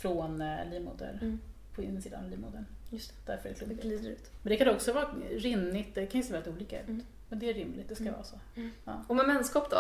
från 0.00 0.40
eh, 0.40 0.70
livmoder, 0.70 1.18
Mm. 1.22 1.40
på 1.74 1.82
insidan 1.82 2.24
av 2.24 2.30
livmodern. 2.30 2.66
Just 2.90 3.26
Därför 3.26 3.48
är 3.48 3.52
det 3.52 3.58
det. 3.60 3.64
Det 3.66 3.80
klumpigt. 3.80 3.82
glider 3.82 4.10
ut. 4.10 4.30
Men 4.42 4.50
det 4.50 4.56
kan 4.56 4.68
också 4.68 4.92
vara 4.92 5.08
rinnigt, 5.30 5.94
det 5.94 6.06
kan 6.06 6.20
ju 6.20 6.26
se 6.26 6.32
väldigt 6.32 6.54
olika 6.54 6.80
ut. 6.80 6.88
Mm. 6.88 7.02
Men 7.28 7.38
det 7.38 7.50
är 7.50 7.54
rimligt, 7.54 7.88
det 7.88 7.94
ska 7.94 8.04
Mm. 8.04 8.14
vara 8.14 8.24
så. 8.24 8.36
Och 9.08 9.16
med 9.16 9.26
menskopp 9.26 9.70
då? 9.70 9.76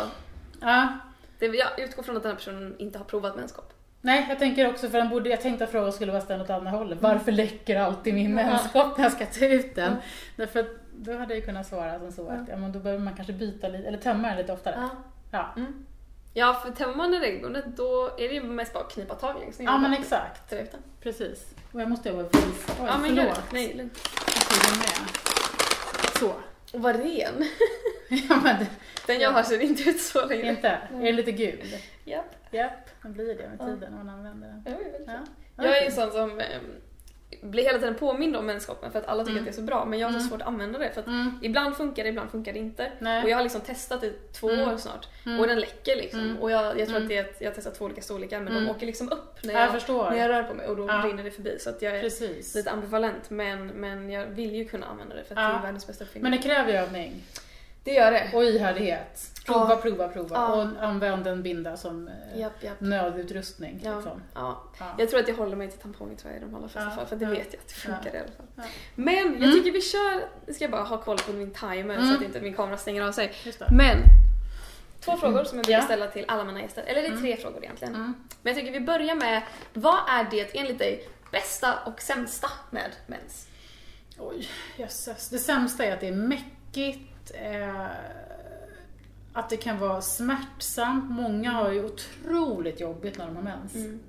Ja, 0.60 0.98
Det, 1.38 1.46
jag 1.46 1.80
utgår 1.80 2.02
från 2.02 2.16
att 2.16 2.22
den 2.22 2.30
här 2.30 2.36
personen 2.36 2.74
inte 2.78 2.98
har 2.98 3.04
provat 3.04 3.36
menskopp. 3.36 3.72
Nej, 4.02 4.26
jag 4.28 4.38
tänker 4.38 4.68
också 4.70 4.88
för 4.88 4.98
den 4.98 5.08
borde, 5.08 5.30
jag 5.30 5.40
tänkte 5.40 5.64
att 5.64 5.70
frågan 5.70 5.92
skulle 5.92 6.12
vara 6.12 6.22
ställd 6.22 6.42
åt 6.42 6.50
andra 6.50 6.70
hållet. 6.70 6.98
Varför 7.02 7.32
läcker 7.32 7.80
alltid 7.80 8.14
min 8.14 8.38
Ja. 8.38 8.46
menskopp 8.46 8.96
när 8.98 9.04
jag 9.04 9.12
ska 9.12 9.26
ta 9.26 9.44
ut 9.46 9.74
den? 9.74 9.92
Ja. 9.92 9.98
Därför 10.36 10.60
att 10.60 10.66
då 10.96 11.16
hade 11.16 11.34
jag 11.34 11.44
kunnat 11.44 11.66
svara 11.66 11.98
som 11.98 12.12
så 12.12 12.28
att 12.28 12.48
ja, 12.48 12.56
men 12.56 12.72
då 12.72 12.78
behöver 12.78 13.04
man 13.04 13.14
kanske 13.14 13.32
byta 13.32 13.68
lite, 13.68 13.88
eller 13.88 13.98
tömma 13.98 14.28
den 14.28 14.36
lite 14.36 14.52
oftare. 14.52 14.74
Ja. 14.78 14.90
Ja, 15.30 15.52
Mm. 15.56 15.86
Ja, 16.34 16.54
för 16.64 16.70
tömmer 16.72 16.94
man 16.94 17.10
den 17.10 17.20
regelbundet 17.20 17.64
då 17.76 18.04
är 18.18 18.28
det 18.28 18.34
ju 18.34 18.42
mest 18.42 18.72
bara 18.72 18.84
att 18.84 18.92
knipa 18.92 19.14
tag 19.14 19.36
liksom. 19.46 19.64
ja 19.64 19.78
men 19.78 19.92
exakt. 19.92 20.54
Precis. 21.02 21.54
Och 21.72 21.80
jag 21.80 21.88
måste 21.88 22.08
jobba 22.08 22.22
visa. 22.22 22.72
Oj, 22.80 22.86
Ja 22.86 22.98
men 22.98 23.14
gör 23.14 23.22
förlåt. 23.22 23.34
det. 23.50 23.56
Nej, 23.56 23.74
lugnt. 23.74 23.98
Så. 26.20 26.32
Och 26.72 26.80
vad 26.82 26.96
ren. 26.96 27.44
Ja 28.28 28.36
men 28.44 28.58
det, 28.58 28.66
Den 29.06 29.20
jag 29.20 29.30
har 29.30 29.42
ser 29.42 29.60
inte 29.60 29.82
ut 29.90 30.00
så 30.00 30.26
längre. 30.26 30.48
inte. 30.48 30.68
Är 30.68 31.02
den 31.02 31.16
lite 31.16 31.32
gul? 31.32 31.76
Japp. 32.04 32.24
Japp, 32.50 32.90
den 33.02 33.12
blir 33.12 33.34
det 33.34 33.48
med 33.48 33.58
tiden 33.58 33.80
när 33.80 34.04
man 34.04 34.08
använder 34.08 34.48
den. 34.48 34.62
Ja, 34.66 34.72
det 34.78 34.88
är 34.88 34.92
väl 34.92 35.02
Ja. 35.56 35.64
Jag 35.64 35.78
är 35.78 35.86
en 35.86 35.92
sån 35.92 36.10
som 36.12 36.40
eh, 36.40 36.46
blir 37.42 37.64
hela 37.64 37.78
tiden 37.78 37.94
påmind 37.94 38.36
om 38.36 38.46
menskoppen 38.46 38.92
för 38.92 38.98
att 38.98 39.06
alla 39.06 39.22
tycker 39.24 39.32
Mm. 39.32 39.42
att 39.42 39.46
det 39.46 39.50
är 39.60 39.62
så 39.62 39.66
bra 39.66 39.84
men 39.84 39.98
jag 39.98 40.06
har 40.06 40.12
så 40.12 40.18
Mm. 40.18 40.28
svårt 40.28 40.42
att 40.42 40.48
använda 40.48 40.78
det 40.78 40.90
för 40.94 41.00
att 41.00 41.06
Mm. 41.06 41.38
ibland 41.42 41.76
funkar 41.76 42.02
det, 42.04 42.08
ibland 42.08 42.30
funkar 42.30 42.52
det 42.52 42.58
inte. 42.58 42.92
Nej. 42.98 43.24
Och 43.24 43.30
jag 43.30 43.36
har 43.36 43.42
liksom 43.42 43.60
testat 43.60 44.04
i 44.04 44.12
två 44.32 44.50
Mm. 44.50 44.68
år 44.68 44.76
snart 44.76 45.08
Mm. 45.26 45.40
och 45.40 45.46
den 45.46 45.60
läcker 45.60 45.96
liksom. 45.96 46.36
Och 46.40 46.50
jag, 46.50 46.78
jag 46.80 46.88
tror 46.88 46.98
att 47.02 47.08
det 47.08 47.16
är 47.16 47.24
att 47.24 47.40
jag 47.40 47.48
har 47.50 47.54
testat 47.54 47.74
två 47.74 47.84
olika 47.84 48.02
storlekar 48.02 48.40
men 48.40 48.54
de 48.54 48.70
åker 48.70 48.86
liksom 48.86 49.12
upp 49.12 49.38
när 49.44 49.54
Ja, 49.54 49.60
jag 49.60 49.82
jag, 49.88 50.10
när 50.12 50.18
jag 50.18 50.28
rör 50.30 50.42
på 50.42 50.54
mig 50.54 50.66
och 50.66 50.76
då 50.76 50.86
Ja. 50.88 51.02
rinner 51.06 51.24
det 51.24 51.30
förbi 51.30 51.56
så 51.60 51.70
att 51.70 51.82
jag 51.82 51.96
är 51.96 52.00
Precis. 52.02 52.54
lite 52.54 52.70
ambivalent 52.70 53.30
men, 53.30 53.66
men 53.66 54.10
jag 54.10 54.26
vill 54.26 54.54
ju 54.54 54.64
kunna 54.68 54.86
använda 54.86 55.14
det 55.14 55.24
för 55.24 55.34
att 55.34 55.40
Ja. 55.40 55.48
det 55.48 55.54
är 55.58 55.62
världens 55.62 55.86
bästa 55.86 56.04
uppfinning. 56.04 56.30
Men 56.30 56.32
det 56.40 56.48
kräver 56.48 56.72
ju 56.72 56.78
övning. 56.78 57.22
Det 57.84 57.92
gör 57.94 58.10
det. 58.10 58.30
Och 58.34 58.44
ihärdighet. 58.44 59.26
Prova, 59.46 59.70
Ja. 59.70 59.76
prova, 59.76 60.08
prova. 60.08 60.36
Ja. 60.36 60.54
Och 60.54 60.84
använd 60.84 61.26
en 61.26 61.42
binda 61.42 61.76
som 61.76 62.08
eh, 62.08 62.40
Japp, 62.40 62.62
japp. 62.64 62.80
nödutrustning. 62.80 63.80
Ja. 63.84 63.94
Liksom. 63.96 64.22
Ja. 64.34 64.62
Ja. 64.78 64.94
Jag 64.98 65.10
tror 65.10 65.20
att 65.20 65.28
jag 65.28 65.34
håller 65.34 65.56
mig 65.56 65.70
till 65.70 65.78
tamponger 65.80 66.16
tror 66.16 66.32
jag 66.32 66.42
i 66.42 66.44
de 66.44 66.54
allra 66.54 66.68
flesta 66.68 66.90
fall 66.90 67.06
för 67.06 67.16
det 67.16 67.26
vet 67.26 67.52
jag 67.52 67.60
att 67.60 67.68
det 67.68 67.74
funkar 67.74 68.14
i 68.14 68.18
alla 68.18 68.28
fall. 68.36 68.66
Men 68.94 69.14
jag 69.14 69.26
Mm. 69.26 69.52
tycker 69.52 69.72
vi 69.72 69.80
kör, 69.80 70.22
nu 70.46 70.54
ska 70.54 70.64
jag 70.64 70.70
bara 70.70 70.82
ha 70.82 70.98
koll 71.02 71.18
på 71.18 71.32
min 71.32 71.50
timer 71.50 71.96
så 71.96 72.02
Mm. 72.02 72.16
att 72.16 72.22
inte 72.22 72.40
min 72.40 72.54
kamera 72.54 72.76
stänger 72.76 73.02
av 73.02 73.12
sig. 73.12 73.32
Men 73.70 73.96
två 75.00 75.16
frågor 75.16 75.44
som 75.44 75.58
jag 75.58 75.64
brukar 75.66 75.80
ställa 75.80 76.06
till 76.06 76.24
alla 76.28 76.44
mina 76.44 76.60
gäster, 76.62 76.82
eller 76.86 77.00
det 77.00 77.06
är 77.06 77.10
Mm. 77.10 77.22
tre 77.22 77.36
frågor 77.36 77.64
egentligen. 77.64 77.94
Mm. 77.94 78.14
Men 78.42 78.52
jag 78.54 78.60
tycker 78.64 78.72
vi 78.80 78.86
börjar 78.86 79.14
med, 79.14 79.42
vad 79.72 79.98
är 80.08 80.26
det 80.30 80.58
enligt 80.58 80.78
dig 80.78 81.08
bästa 81.32 81.74
och 81.86 82.02
sämsta 82.02 82.48
med 82.70 82.90
mens? 83.06 83.48
Oj, 84.18 84.48
jösses. 84.76 85.28
Det 85.28 85.38
sämsta 85.38 85.84
är 85.84 85.92
att 85.92 86.00
det 86.00 86.08
är 86.08 86.12
mäckigt. 86.12 87.10
Eh, 87.34 87.86
att 89.32 89.50
det 89.50 89.56
kan 89.56 89.78
vara 89.78 90.00
smärtsamt. 90.00 91.10
Många 91.10 91.50
har 91.50 91.70
ju 91.72 91.84
otroligt 91.84 92.80
jobbigt 92.80 93.18
när 93.18 93.26
de 93.26 93.36
har 93.36 93.42
mens. 93.42 93.74
Mm. 93.74 94.00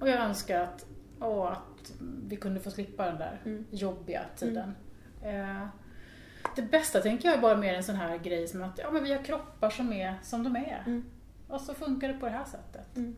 Och 0.00 0.08
jag 0.08 0.20
önskar 0.20 0.60
att, 0.60 0.86
åh, 1.20 1.52
att 1.52 1.92
vi 2.28 2.36
kunde 2.36 2.60
få 2.60 2.70
slippa 2.70 3.04
den 3.06 3.18
där 3.18 3.40
Mm. 3.44 3.64
jobbiga 3.70 4.22
tiden. 4.36 4.74
Eh, 5.22 5.66
det 6.56 6.62
bästa 6.62 7.00
tänker 7.00 7.28
jag 7.28 7.38
är 7.38 7.42
bara 7.42 7.56
mer 7.56 7.74
en 7.74 7.84
sån 7.84 7.94
här 7.96 8.18
grej 8.18 8.48
som 8.48 8.62
att 8.62 8.78
ja, 8.78 8.90
men 8.90 9.04
vi 9.04 9.12
har 9.12 9.22
kroppar 9.24 9.70
som 9.70 9.92
är 9.92 10.14
som 10.22 10.42
de 10.42 10.56
är. 10.56 10.82
Mm. 10.86 11.04
Och 11.48 11.60
så 11.60 11.74
funkar 11.74 12.08
det 12.08 12.14
på 12.14 12.26
det 12.26 12.32
här 12.32 12.44
sättet. 12.44 12.96
Mm. 12.96 13.16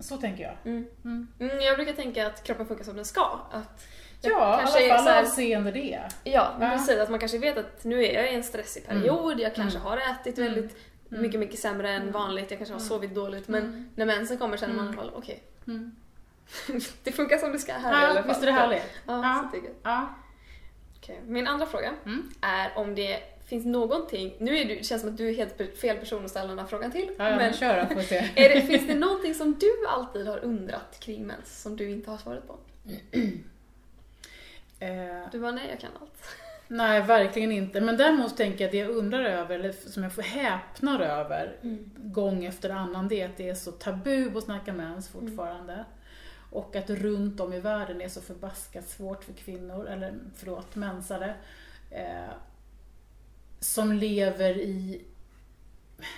Så 0.00 0.16
tänker 0.16 0.42
jag. 0.42 0.54
Mm. 0.64 0.86
Mm. 1.04 1.28
Mm, 1.38 1.60
jag 1.60 1.76
brukar 1.76 1.92
tänka 1.92 2.26
att 2.26 2.42
kroppen 2.44 2.66
funkar 2.66 2.84
som 2.84 2.96
den 2.96 3.04
ska. 3.04 3.40
Att 3.52 3.84
Ja, 4.30 4.54
i 4.56 4.60
kanske 4.60 4.92
alla 4.94 5.02
fall 5.04 5.24
avseende 5.24 5.70
det. 5.70 6.02
Ja, 6.24 6.54
men 6.58 6.70
Ja. 6.70 6.76
precis. 6.78 6.98
Att 6.98 7.10
man 7.10 7.18
kanske 7.20 7.38
vet 7.38 7.56
att 7.58 7.84
nu 7.84 8.04
är 8.04 8.14
jag 8.22 8.32
i 8.32 8.34
en 8.36 8.44
stressig 8.44 8.86
period, 8.86 9.40
jag 9.40 9.54
kanske 9.54 9.78
Mm. 9.78 9.88
har 9.90 9.96
ätit 9.96 10.38
Mm. 10.38 10.52
väldigt 10.54 10.76
Mm. 11.10 11.22
mycket, 11.22 11.40
mycket 11.40 11.58
sämre 11.58 11.90
än 11.90 12.00
Mm. 12.02 12.12
vanligt, 12.12 12.50
jag 12.50 12.58
kanske 12.58 12.72
har 12.74 12.78
Mm. 12.80 12.88
sovit 12.88 13.14
dåligt. 13.14 13.48
Men 13.48 13.62
Mm. 13.62 13.88
när 13.94 14.06
mensen 14.06 14.38
kommer 14.38 14.56
känner 14.56 14.74
man 14.74 14.86
i 14.88 14.92
Mm. 14.92 15.10
okej, 15.14 15.42
Mm. 15.66 15.92
det 17.04 17.12
funkar 17.12 17.38
som 17.38 17.52
det 17.52 17.58
ska 17.58 17.72
här 17.72 17.92
i 17.92 17.94
alla 17.96 18.08
Ja, 18.08 18.14
fall. 18.14 18.28
visst 18.28 18.42
är 18.42 18.46
det 18.46 18.52
härligt? 18.52 18.82
Ja, 19.06 19.22
Ja. 19.22 19.44
så 19.50 19.56
tycker 19.56 19.68
jag. 19.68 19.76
Ja. 19.92 20.14
Okej. 20.98 21.20
Min 21.26 21.46
andra 21.46 21.66
fråga 21.66 21.90
Mm. 22.04 22.30
är 22.40 22.70
om 22.78 22.94
det 22.94 23.18
finns 23.46 23.64
någonting, 23.66 24.34
nu 24.38 24.58
är 24.58 24.64
du, 24.64 24.74
det 24.74 24.84
känns 24.84 25.02
som 25.02 25.10
att 25.10 25.16
du 25.16 25.28
är 25.28 25.34
helt 25.34 25.78
fel 25.80 25.96
person 25.96 26.24
att 26.24 26.30
ställa 26.30 26.48
den 26.48 26.58
här 26.58 26.66
frågan 26.66 26.92
till. 26.92 27.10
Ja, 27.18 27.30
ja, 27.30 27.36
men 27.36 27.52
kör 27.52 27.86
då 27.88 27.94
får 27.94 28.02
se. 28.02 28.16
är 28.36 28.48
det, 28.48 28.62
finns 28.62 28.86
det 28.86 28.94
någonting 28.94 29.34
som 29.34 29.54
du 29.58 29.86
alltid 29.88 30.26
har 30.26 30.38
undrat 30.44 31.00
kring 31.00 31.26
mens 31.26 31.62
som 31.62 31.76
du 31.76 31.90
inte 31.90 32.10
har 32.10 32.18
svarat 32.18 32.46
på? 32.48 32.56
Du 35.32 35.40
bara, 35.40 35.52
nej 35.52 35.68
jag 35.70 35.80
kan 35.80 35.90
allt. 36.00 36.24
nej, 36.68 37.02
verkligen 37.02 37.52
inte. 37.52 37.80
Men 37.80 37.96
däremot 37.96 38.36
tänker 38.36 38.60
jag 38.60 38.68
att 38.68 38.72
det 38.72 38.78
jag 38.78 38.90
undrar 38.90 39.22
över, 39.24 39.54
eller 39.58 39.72
som 39.72 40.02
jag 40.02 40.12
får 40.12 40.22
häpnar 40.22 41.00
över 41.00 41.56
gång 41.96 42.44
efter 42.44 42.70
annan, 42.70 43.08
det 43.08 43.20
är 43.20 43.28
att 43.28 43.36
det 43.36 43.48
är 43.48 43.54
så 43.54 43.72
tabu 43.72 44.38
att 44.38 44.44
snacka 44.44 44.72
mens 44.72 45.08
fortfarande. 45.08 45.84
Och 46.50 46.76
att 46.76 46.90
runt 46.90 47.40
om 47.40 47.52
i 47.52 47.60
världen 47.60 48.00
är 48.00 48.08
så 48.08 48.20
förbaskat 48.20 48.88
svårt 48.88 49.24
för 49.24 49.32
kvinnor, 49.32 49.86
eller 49.88 50.14
förlåt, 50.36 50.74
mensare, 50.74 51.34
eh, 51.90 52.30
som 53.60 53.92
lever 53.92 54.58
i 54.58 55.04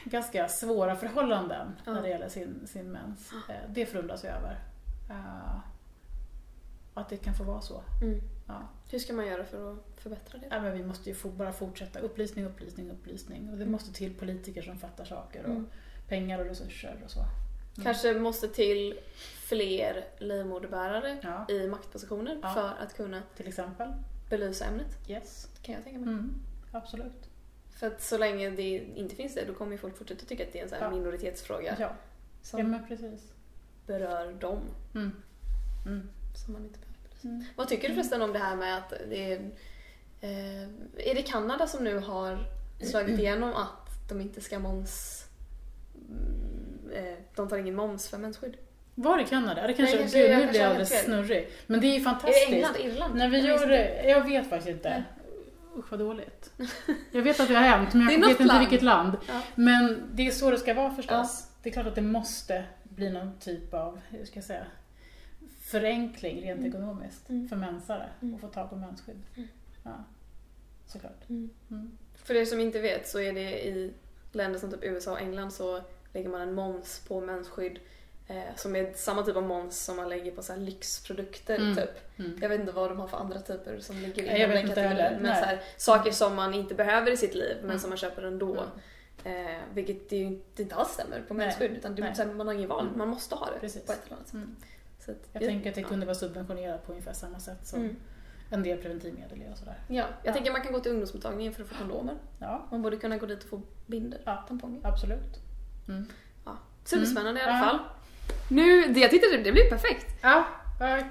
ganska 0.05 0.49
svåra 0.49 0.97
förhållanden 0.97 1.77
Ja. 1.85 1.93
när 1.93 2.03
det 2.03 2.09
gäller 2.09 2.29
sin, 2.29 2.67
sin 2.67 2.93
mens. 2.93 3.33
Eh, 3.49 3.55
det 3.69 3.87
förundras 3.87 4.25
jag 4.25 4.35
över. 4.37 4.59
Eh, 5.11 5.57
att 6.95 7.09
det 7.09 7.17
kan 7.17 7.35
få 7.35 7.45
vara 7.45 7.61
så. 7.61 7.83
Mm. 8.03 8.21
Ja. 8.47 8.69
Hur 8.91 8.99
ska 8.99 9.13
man 9.13 9.27
göra 9.27 9.45
för 9.45 9.73
att 9.73 9.79
förbättra 10.01 10.39
det? 10.39 10.47
Ja, 10.51 10.61
men 10.61 10.73
vi 10.73 10.83
måste 10.85 11.11
ju 11.11 11.17
bara 11.25 11.53
fortsätta. 11.53 11.99
Upplysning, 11.99 12.45
upplysning, 12.45 12.91
upplysning. 12.91 13.43
Och 13.51 13.57
det 13.57 13.63
Mm. 13.63 13.73
måste 13.73 13.93
till 13.93 14.15
politiker 14.15 14.63
som 14.63 14.79
fattar 14.79 15.05
saker 15.05 15.43
och 15.45 15.51
Mm. 15.51 15.67
pengar 16.09 16.39
och 16.39 16.45
resurser 16.47 16.97
och 17.05 17.11
så. 17.11 17.19
Mm. 17.21 17.85
Kanske 17.85 18.15
måste 18.15 18.49
till 18.49 19.01
fler 19.49 20.05
livmoderbärare 20.19 21.19
Ja, 21.23 21.47
i 21.55 21.69
maktpositioner 21.69 22.39
Ja. 22.43 22.55
för 22.55 22.85
att 22.85 22.97
kunna 22.97 23.23
till 23.37 23.49
exempel. 23.49 23.89
belysa 24.31 24.65
ämnet, 24.65 24.99
Yes. 25.09 25.49
kan 25.63 25.75
jag 25.75 25.85
tänka 25.85 25.99
mig. 25.99 26.09
Mm, 26.09 26.35
absolut. 26.73 27.29
För 27.71 27.87
att 27.87 28.03
så 28.03 28.19
länge 28.19 28.51
det 28.51 28.63
inte 28.95 29.15
finns 29.17 29.35
det, 29.35 29.45
då 29.47 29.55
kommer 29.55 29.73
ju 29.73 29.79
folk 29.79 29.97
fortsätta 29.97 30.27
tycka 30.27 30.45
att 30.45 30.53
det 30.53 30.61
är 30.61 30.65
en 30.65 30.71
här 30.73 30.81
Ja. 30.81 30.91
minoritetsfråga 30.91 31.77
Ja, 31.81 31.93
som 32.43 32.61
ja 32.61 32.67
men 32.67 32.87
precis. 32.87 33.33
berör 33.87 34.33
dem, 34.33 34.59
Mm. 34.95 35.13
Mm. 35.87 36.09
som 36.45 36.53
man 36.53 36.65
inte 36.65 36.79
behöver. 36.79 36.94
Mm. 37.25 37.45
Vad 37.57 37.69
tycker 37.69 37.89
du 37.89 37.95
förresten 37.95 38.23
om 38.23 38.33
det 38.33 38.39
här 38.39 38.57
med 38.57 38.77
att 38.77 38.93
det 39.11 39.33
är... 39.33 39.41
Eh, 40.21 40.63
är 41.11 41.15
det 41.15 41.23
Kanada 41.23 41.67
som 41.67 41.85
nu 41.85 41.99
har 41.99 42.39
slagit 42.81 43.19
igenom 43.19 43.55
att 43.55 44.09
de 44.09 44.21
inte 44.21 44.41
ska 44.41 44.59
moms... 44.59 45.25
mm, 46.09 46.45
Eh, 46.95 47.15
de 47.35 47.49
tar 47.49 47.57
ingen 47.59 47.75
moms 47.75 48.09
för 48.09 48.19
mensskydd? 48.19 48.57
Var 48.95 49.19
det 49.19 49.25
Kanada? 49.25 49.67
Det 49.67 49.73
kanske, 49.75 49.97
Nej, 49.97 50.09
gud, 50.13 50.39
nu 50.39 50.47
blir 50.47 50.61
jag 50.61 50.69
alldeles 50.69 51.05
snurrig. 51.05 51.51
Men 51.67 51.81
det 51.81 51.87
är 51.87 51.89
ju 51.89 51.95
Är 51.95 51.99
det 51.99 52.05
fantastiskt. 52.05 52.49
England? 52.49 52.77
Irland? 52.81 53.15
När 53.15 53.29
vi 53.29 53.47
Jag 53.47 53.69
det, 53.69 54.03
jag 54.09 54.25
vet 54.29 54.51
faktiskt 54.51 54.69
inte. 54.69 54.91
Nej. 54.91 55.03
Usch 55.77 55.91
vad 55.91 56.01
dåligt. 56.01 56.51
Jag 57.13 57.23
vet 57.23 57.41
att 57.41 57.49
det 57.49 57.55
har 57.55 57.63
hänt 57.63 57.95
men 57.95 58.03
jag 58.03 58.21
vet 58.21 58.31
inte 58.31 58.45
land. 58.45 58.61
vilket 58.61 58.83
land. 58.83 59.17
Ja. 59.29 59.41
Men 59.55 60.03
det 60.13 60.27
är 60.27 60.31
så 60.31 60.51
det 60.51 60.59
ska 60.59 60.75
vara 60.75 60.95
förstås. 60.95 61.49
Det 61.63 61.69
är 61.69 61.73
klart 61.73 61.87
att 61.87 61.95
det 61.95 62.03
måste 62.03 62.65
bli 62.83 63.11
någon 63.11 63.39
typ 63.39 63.75
av, 63.75 64.01
hur 64.09 64.25
ska 64.25 64.37
jag 64.37 64.45
säga, 64.45 64.67
förenkling 65.81 66.43
rent 66.43 66.59
Mm. 66.59 66.71
ekonomiskt 66.71 67.29
Mm. 67.31 67.49
för 67.49 67.57
mensare 67.57 68.09
Mm. 68.23 68.35
att 68.35 68.41
få 68.41 68.49
tag 68.49 68.71
på 68.71 68.77
mensskydd. 68.77 69.23
Mm. 69.37 69.49
Ja, 69.83 70.05
såklart. 70.87 71.29
Mm. 71.29 71.51
Mm. 71.71 71.99
För 72.15 72.35
er 72.35 72.45
som 72.45 72.61
inte 72.61 72.81
vet 72.81 73.09
så 73.09 73.21
är 73.21 73.33
det 73.33 73.67
i 73.67 73.93
länder 74.33 74.59
som 74.59 74.71
typ 74.71 74.85
USA 74.85 75.13
och 75.13 75.21
England 75.21 75.51
så 75.51 75.81
lägger 76.13 76.29
man 76.29 76.41
en 76.41 76.55
moms 76.55 77.05
på 77.09 77.21
mensskydd 77.21 77.79
eh, 78.29 78.43
som 78.57 78.77
är 78.77 78.93
samma 78.95 79.23
typ 79.23 79.37
av 79.37 79.43
moms 79.43 79.79
som 79.85 79.97
man 79.97 80.09
lägger 80.09 80.31
på 80.33 80.43
så 80.43 80.53
här 80.53 80.61
lyxprodukter 80.61 81.57
Mm. 81.57 81.77
typ. 81.77 82.19
Mm. 82.19 82.39
Jag 82.43 82.49
vet 82.49 82.61
inte 82.61 82.73
vad 82.73 82.91
de 82.91 82.99
har 83.01 83.07
för 83.09 83.17
andra 83.17 83.41
typer 83.41 83.79
som 83.81 83.97
ligger 83.99 84.25
jag 84.27 84.39
inom 84.39 84.51
den 84.51 84.69
kategorin. 84.69 85.19
Men 85.23 85.37
så 85.37 85.45
här, 85.45 85.61
saker 85.77 86.11
som 86.11 86.35
man 86.35 86.55
inte 86.55 86.75
behöver 86.75 87.11
i 87.11 87.17
sitt 87.17 87.35
liv 87.35 87.57
men 87.61 87.65
Mm. 87.71 87.79
som 87.79 87.91
man 87.91 87.97
köper 87.99 88.23
ändå. 88.23 88.53
Mm. 89.25 89.47
Eh, 89.47 89.61
vilket 89.75 90.09
det 90.11 90.17
ju 90.17 90.25
inte, 90.25 90.75
alls 90.75 90.89
stämmer 90.93 91.23
på 91.29 91.35
mensskydd 91.35 91.71
utan 91.71 91.95
det, 91.95 92.03
här, 92.03 92.27
man 92.35 92.47
har 92.47 92.55
ingen 92.55 92.69
val, 92.69 92.89
man 92.97 93.09
måste 93.09 93.35
ha 93.35 93.47
det 93.51 93.59
Precis. 93.61 93.87
på 93.87 93.93
ett 93.93 94.07
eller 94.07 94.17
annat 94.17 94.29
sätt. 94.29 94.41
Mm. 95.09 95.19
Så 95.21 95.29
att, 95.29 95.29
Jag 95.43 95.43
tänker 95.51 95.69
att 95.71 95.75
det 95.75 95.81
ja. 95.81 95.89
kunde 95.89 96.07
vara 96.07 96.15
subventionerat 96.15 96.87
på 96.87 96.93
ungefär 96.93 97.13
samma 97.13 97.39
sätt 97.41 97.67
som 97.67 97.81
Mm. 97.81 97.97
en 98.51 98.63
del 98.63 98.79
preventivmedel 98.79 99.43
är 99.43 99.51
och 99.53 99.59
sådär. 99.59 99.75
Ja, 99.89 99.95
jag 99.95 100.07
Ja. 100.23 100.33
tänker 100.33 100.53
man 100.53 100.63
kan 100.63 100.73
gå 100.73 100.81
till 100.81 100.91
ungdomsmottagningen 100.93 101.53
för 101.53 101.63
att 101.63 101.69
få 101.69 101.75
kondomer. 101.75 102.15
Ja, 102.39 102.67
Man 102.71 102.83
borde 102.83 102.97
kunna 102.97 103.17
gå 103.17 103.27
dit 103.27 103.43
och 103.43 103.49
få 103.49 103.63
binder, 103.87 104.21
Ja. 104.25 104.45
tamponger. 104.49 104.81
absolut. 104.87 105.39
Mm. 105.89 106.07
Superspännande 106.85 107.41
i 107.41 107.43
alla 107.45 107.53
Ja. 107.59 107.65
fall. 107.65 107.79
Nu, 108.51 108.83
det, 108.87 109.01
jag 109.01 109.11
tyckte 109.11 109.37
det, 109.37 109.53
blev 109.53 109.69
perfekt. 109.71 110.07
Ja, 110.23 110.45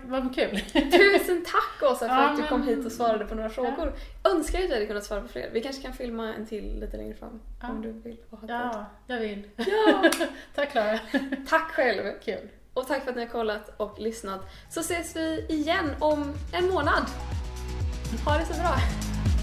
vad, 0.07 0.35
kul. 0.35 0.59
Tusen 0.91 1.45
tack 1.45 1.91
Åsa 1.91 1.99
för 1.99 2.05
Ja, 2.07 2.29
att 2.29 2.37
du 2.37 2.43
kom 2.47 2.59
men- 2.59 2.69
hit 2.69 2.85
och 2.85 2.91
svarade 2.91 3.25
på 3.25 3.35
några 3.35 3.49
frågor. 3.49 3.93
Önskar 4.23 4.59
att 4.59 4.65
jag 4.65 4.73
hade 4.73 4.85
kunnat 4.85 5.03
svara 5.03 5.21
på 5.21 5.27
fler. 5.27 5.49
Vi 5.53 5.61
kanske 5.61 5.81
kan 5.81 5.93
filma 5.93 6.33
en 6.33 6.45
till 6.45 6.79
lite 6.79 6.97
längre 6.97 7.13
fram 7.15 7.39
Ja. 7.61 7.69
om 7.69 7.81
du 7.81 7.91
vill. 7.91 8.17
Ja, 8.47 8.85
jag 9.07 9.19
vill. 9.19 9.49
Ja, 9.55 10.09
Tack 10.55 10.71
Klara. 10.71 10.99
tack 11.49 11.71
själv. 11.71 12.11
Kul. 12.23 12.49
Och 12.73 12.87
tack 12.87 13.03
för 13.03 13.09
att 13.09 13.15
ni 13.15 13.25
har 13.25 13.31
kollat 13.31 13.69
och 13.77 13.99
lyssnat. 13.99 14.41
Så 14.69 14.79
ses 14.79 15.15
vi 15.15 15.45
igen 15.49 15.95
om 15.99 16.33
en 16.51 16.69
månad. 16.69 17.05
Ha 18.25 18.37
det 18.37 18.45
så 18.45 18.53
bra. 18.53 18.75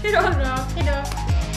Hejdå! 0.03 0.19
Hejdå. 0.19 0.61
hejdå! 0.75 1.50